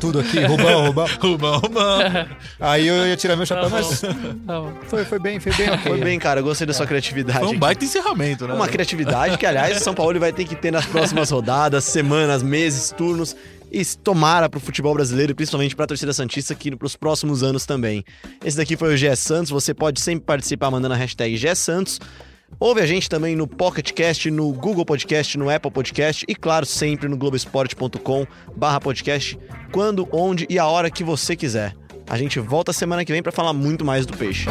[0.00, 1.98] tudo aqui, Rubão, Rubão, Rubão, Rubão.
[2.58, 5.78] aí eu ia tirar meu chapéu, mas Tá foi, foi bem, foi bem ok.
[5.92, 6.40] Foi bem, cara.
[6.40, 7.38] Eu gostei da sua criatividade.
[7.38, 8.54] Foi um baita encerramento, né?
[8.54, 12.42] Uma criatividade que, aliás, o São Paulo vai ter que ter nas próximas rodadas, semanas,
[12.42, 13.36] meses, turnos.
[13.70, 18.02] E tomara pro futebol brasileiro principalmente pra torcida Santista que pros próximos anos também.
[18.42, 19.50] Esse daqui foi o GE Santos.
[19.50, 22.00] Você pode sempre participar mandando a hashtag GE Santos.
[22.60, 26.66] Ouve a gente também no Pocket Cast, no Google Podcast, no Apple Podcast e, claro,
[26.66, 28.26] sempre no globesport.com
[28.56, 29.38] barra podcast,
[29.72, 31.74] quando, onde e a hora que você quiser.
[32.08, 34.46] A gente volta semana que vem pra falar muito mais do peixe.